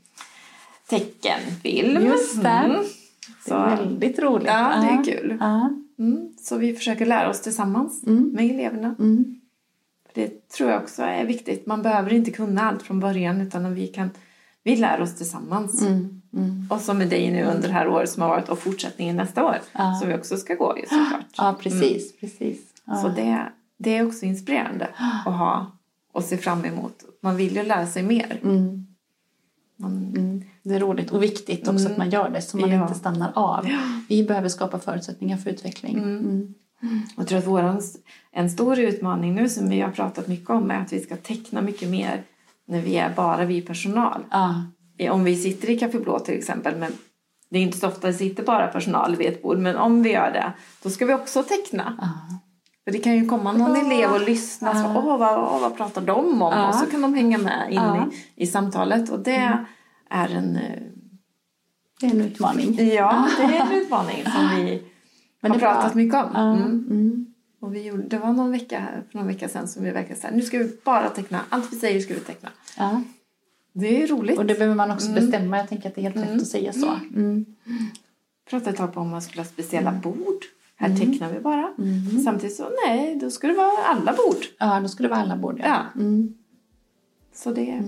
teckenfilm. 0.89 2.07
Just 2.07 2.43
det. 2.43 2.49
Mm. 2.49 2.71
Det 3.47 3.51
är 3.55 3.69
Så, 3.71 3.77
väldigt 3.77 4.19
roligt. 4.19 4.47
ja, 4.49 4.73
det 4.83 5.11
är 5.11 5.17
kul. 5.19 5.39
Mm. 5.99 6.29
Så 6.41 6.57
vi 6.57 6.75
försöker 6.75 7.07
lära 7.07 7.31
oss 7.31 7.41
tillsammans 7.41 8.07
Mm. 8.07 8.31
med 8.33 8.51
eleverna. 8.51 8.95
Mm. 8.99 9.41
Det 10.15 10.49
tror 10.49 10.71
jag 10.71 10.83
också 10.83 11.03
är 11.03 11.25
viktigt. 11.25 11.67
Man 11.67 11.83
behöver 11.83 12.13
inte 12.13 12.31
kunna 12.31 12.69
allt 12.69 12.83
från 12.83 13.01
början 13.01 13.41
utan 13.41 13.75
vi 13.75 13.87
kan 13.87 14.11
vi 14.63 14.77
lär 14.77 15.01
oss 15.01 15.15
tillsammans. 15.15 15.83
Mm. 15.83 16.23
Mm. 16.35 16.67
Och 16.71 16.81
som 16.81 16.99
med 16.99 17.09
dig 17.09 17.31
nu 17.33 17.45
under 17.45 17.69
det 17.69 17.75
här 17.75 17.89
året 17.89 18.11
som 18.11 18.23
har 18.23 18.29
varit 18.29 18.49
och 18.49 18.59
fortsättningen 18.59 19.17
nästa 19.17 19.45
år. 19.45 19.57
Ja. 19.73 19.99
Som 20.01 20.09
vi 20.09 20.15
också 20.15 20.37
ska 20.37 20.55
gå 20.55 20.79
ju 20.79 20.83
såklart. 20.83 21.25
Ja, 21.37 21.57
precis. 21.61 22.17
precis. 22.21 22.61
Ja. 22.85 22.97
Så 22.97 23.09
det, 23.09 23.47
det 23.85 23.97
är 23.97 24.07
också 24.07 24.25
inspirerande 24.27 24.89
att 25.27 25.35
ha 25.35 25.67
och 26.13 26.25
se 26.25 26.37
fram 26.37 26.65
emot. 26.65 27.05
Man 27.23 27.37
vill 27.37 27.57
ju 27.57 27.63
lära 27.63 27.87
sig 27.87 28.03
mer. 28.03 28.41
Mm. 28.43 28.87
Man, 29.77 30.15
Mm. 30.17 30.43
Det 30.63 30.75
är 30.75 30.81
roligt 30.81 31.11
och 31.11 31.23
viktigt 31.23 31.69
också 31.69 31.89
att 31.89 31.97
man 31.97 32.11
gör 32.11 32.31
det 32.31 32.43
så 32.43 32.57
man 32.57 32.71
Ja. 32.71 32.83
inte 32.83 32.95
stannar 32.95 33.33
av. 33.35 33.69
Vi 34.09 34.25
behöver 34.25 34.49
skapa 34.49 34.79
förutsättningar 34.79 35.37
för 35.37 35.51
utveckling. 35.51 35.99
Mm. 35.99 36.55
Jag 37.17 37.29
tror 37.29 37.39
att 37.39 37.47
våran, 37.47 37.83
en 38.33 38.51
stor 38.51 38.79
utmaning 38.79 39.35
nu 39.35 39.49
som 39.49 39.69
vi 39.69 39.81
har 39.81 39.91
pratat 39.91 40.29
mycket 40.29 40.51
om 40.51 40.71
är 40.71 40.81
att 40.81 40.93
vi 40.93 41.01
ska 41.01 41.17
teckna 41.17 41.63
mycket 41.63 41.89
mer 41.91 42.23
när 42.67 42.81
vi 42.81 42.97
är 42.97 43.15
bara 43.15 43.45
vi 43.45 43.61
personal. 43.63 44.25
Ja. 44.31 44.65
Om 45.11 45.25
vi 45.25 45.37
sitter 45.37 45.71
i 45.71 45.79
Café 45.79 45.99
Blå 45.99 46.19
till 46.19 46.35
exempel, 46.39 46.77
men 46.79 46.93
det 47.51 47.59
är 47.59 47.63
inte 47.63 47.79
så 47.79 47.89
ofta 47.89 48.07
det 48.07 48.15
sitter 48.15 48.43
bara 48.43 48.67
personal 48.67 49.17
vid 49.17 49.27
ett 49.27 49.43
bord, 49.43 49.59
men 49.59 49.77
om 49.77 50.03
vi 50.03 50.13
gör 50.13 50.31
det, 50.31 50.53
då 50.83 50.91
ska 50.91 51.07
vi 51.07 51.15
också 51.15 51.43
teckna. 51.43 51.97
Ja. 52.01 52.39
För 52.85 52.93
det 52.93 52.99
kan 52.99 53.15
ju 53.17 53.27
komma 53.27 53.53
någon 53.53 53.77
elev 53.77 54.11
och 54.13 54.21
lyssna, 54.21 54.73
så, 54.75 54.79
Ja. 54.89 55.03
åh, 55.07 55.19
vad, 55.19 55.39
åh, 55.39 55.61
vad 55.61 55.77
pratar 55.77 56.01
de 56.03 56.43
om? 56.43 56.53
Ja. 56.53 56.69
Och 56.69 56.75
så 56.75 56.87
kan 56.87 57.01
de 57.03 57.15
hänga 57.15 57.39
med 57.39 57.67
in 57.71 57.75
Ja. 57.77 58.09
i, 58.37 58.43
i 58.43 58.47
samtalet 58.47 59.11
och 59.11 59.19
det 59.21 59.57
är 60.11 60.29
en, 60.29 60.57
eh, 60.57 60.83
Det 62.01 62.07
är 62.07 62.11
en 62.11 62.21
utmaning. 62.21 62.75
ja, 62.95 63.29
det 63.37 63.43
är 63.43 63.61
en 63.67 63.73
utmaning 63.73 64.25
som 64.25 64.57
vi 64.57 64.83
Men 65.41 65.51
har 65.51 65.57
är 65.59 65.61
bra. 65.61 65.75
pratat 65.75 65.95
mycket 65.95 66.15
om. 66.25 66.31
Ja. 66.35 66.53
Mm. 66.57 66.87
Mm. 66.91 67.27
Och 67.61 67.75
vi 67.75 67.83
gjorde, 67.87 68.03
det 68.03 68.19
var 68.19 68.33
någon 68.33 68.51
vecka, 68.51 68.79
här- 68.79 69.03
för 69.11 69.19
någon 69.19 69.27
vecka 69.27 69.49
sedan 69.49 69.69
som 69.69 69.85
vi 69.85 69.91
verkligen 69.91 70.21
sa, 70.21 70.29
nu 70.33 70.43
ska 70.43 70.59
vi 70.59 70.77
bara 70.85 71.09
teckna, 71.09 71.41
allt 71.49 71.73
vi 71.73 71.77
säger 71.77 72.01
ska 72.01 72.15
vi 72.15 72.21
teckna. 72.21 72.49
Ja. 72.79 73.03
Det 73.73 74.03
är 74.03 74.07
roligt. 74.07 74.39
Och 74.39 74.47
det 74.47 74.55
behöver 74.55 74.75
man 74.75 74.91
också 74.91 75.09
Mm. 75.09 75.15
bestämma. 75.25 75.57
Jag 75.57 75.69
tänker 75.69 75.89
att 75.89 75.95
det 75.95 76.01
är 76.01 76.03
helt 76.03 76.17
rätt 76.17 76.41
att 76.43 76.47
säga 76.47 76.73
så. 76.73 76.87
Mm. 77.15 77.45
pratade 78.51 78.71
ett 78.71 78.77
tag 78.77 78.95
på 78.95 79.01
om 79.01 79.11
man 79.11 79.23
skulle 79.23 79.41
ha 79.43 79.47
speciella 79.49 79.93
bord. 79.93 80.45
Här 80.91 80.97
tecknar 80.97 81.33
vi 81.33 81.41
bara. 81.41 81.71
Samtidigt 82.25 82.57
så 82.57 82.69
nej, 82.87 83.19
då 83.21 83.31
ska 83.31 83.47
det 83.47 83.55
vara 83.55 83.85
alla 83.87 84.13
bord. 84.13 84.45
Ja, 84.59 84.81
då 84.81 84.89
skulle 84.89 85.09
det 85.09 85.15
vara 85.15 85.23
alla 85.25 85.37
bord. 85.37 85.61
Ja. 85.61 85.67
Ja. 85.95 86.01
Mm. 86.01 86.35
Så 87.35 87.51
det... 87.51 87.83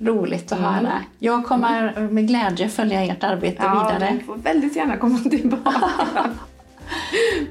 Roligt 0.00 0.52
att 0.52 0.58
Mm. 0.58 0.70
höra. 0.74 1.02
Jag 1.18 1.44
kommer 1.46 2.08
med 2.08 2.26
glädje 2.28 2.68
följa 2.68 3.04
ert 3.04 3.24
arbete 3.24 3.56
Ja, 3.62 3.90
vidare. 3.92 4.14
du 4.18 4.24
får 4.24 4.36
väldigt 4.36 4.76
gärna 4.76 4.96
komma 4.96 5.18
tillbaka. 5.18 5.72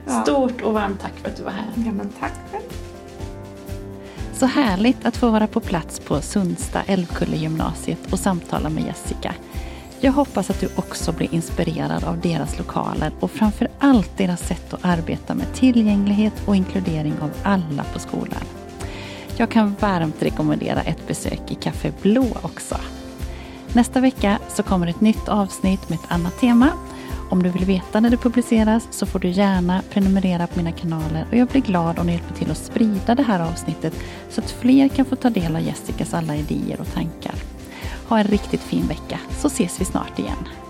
Ja. 0.05 0.21
Stort 0.23 0.61
och 0.61 0.73
varmt 0.73 0.99
tack 1.01 1.13
för 1.17 1.29
att 1.29 1.37
du 1.37 1.43
var 1.43 1.51
här. 1.51 1.65
ja, 1.75 1.91
men 1.91 2.09
tack 2.19 2.33
själv. 2.51 2.63
Så 4.33 4.45
härligt 4.45 5.05
att 5.05 5.17
få 5.17 5.29
vara 5.29 5.47
på 5.47 5.59
plats 5.59 5.99
på 5.99 6.21
Sundsta 6.21 6.81
Älvkulle-gymnasiet 6.87 8.11
och 8.13 8.19
samtala 8.19 8.69
med 8.69 8.83
Jessica. 8.83 9.33
Jag 9.99 10.11
hoppas 10.11 10.49
att 10.49 10.59
du 10.59 10.69
också 10.75 11.11
blir 11.11 11.33
inspirerad 11.33 12.03
av 12.03 12.21
deras 12.21 12.57
lokaler 12.57 13.11
och 13.19 13.31
framför 13.31 13.67
allt 13.79 14.17
deras 14.17 14.47
sätt 14.47 14.73
att 14.73 14.85
arbeta 14.85 15.35
med 15.35 15.53
tillgänglighet 15.53 16.33
och 16.45 16.55
inkludering 16.55 17.13
av 17.21 17.31
alla 17.43 17.83
på 17.93 17.99
skolan. 17.99 18.43
Jag 19.37 19.51
kan 19.51 19.75
varmt 19.79 20.23
rekommendera 20.23 20.81
ett 20.81 21.07
besök 21.07 21.41
i 21.51 21.55
Café 21.55 21.91
Blå 22.01 22.25
också. 22.41 22.75
Nästa 23.73 23.99
vecka 23.99 24.39
så 24.49 24.63
kommer 24.63 24.87
ett 24.87 25.01
nytt 25.01 25.29
avsnitt 25.29 25.89
med 25.89 25.99
ett 25.99 26.11
annat 26.11 26.39
tema. 26.39 26.69
Om 27.29 27.43
du 27.43 27.49
vill 27.49 27.65
veta 27.65 27.99
när 27.99 28.09
det 28.09 28.17
publiceras 28.17 28.87
så 28.91 29.05
får 29.05 29.19
du 29.19 29.29
gärna 29.29 29.81
prenumerera 29.89 30.47
på 30.47 30.57
mina 30.57 30.71
kanaler 30.71 31.25
och 31.31 31.37
jag 31.37 31.47
blir 31.47 31.61
glad 31.61 31.99
om 31.99 32.07
du 32.07 32.13
hjälper 32.13 32.33
till 32.33 32.51
att 32.51 32.57
sprida 32.57 33.15
det 33.15 33.23
här 33.23 33.39
avsnittet 33.39 33.93
så 34.29 34.41
att 34.41 34.51
fler 34.51 34.87
kan 34.87 35.05
få 35.05 35.15
ta 35.15 35.29
del 35.29 35.55
av 35.55 35.61
Jessicas 35.61 36.13
alla 36.13 36.35
idéer 36.35 36.81
och 36.81 36.93
tankar. 36.93 37.56
Ha 38.07 38.19
en 38.19 38.27
riktigt 38.27 38.61
fin 38.61 38.87
vecka 38.87 39.19
så 39.37 39.49
ses 39.49 39.81
vi 39.81 39.85
snart 39.85 40.19
igen. 40.19 40.66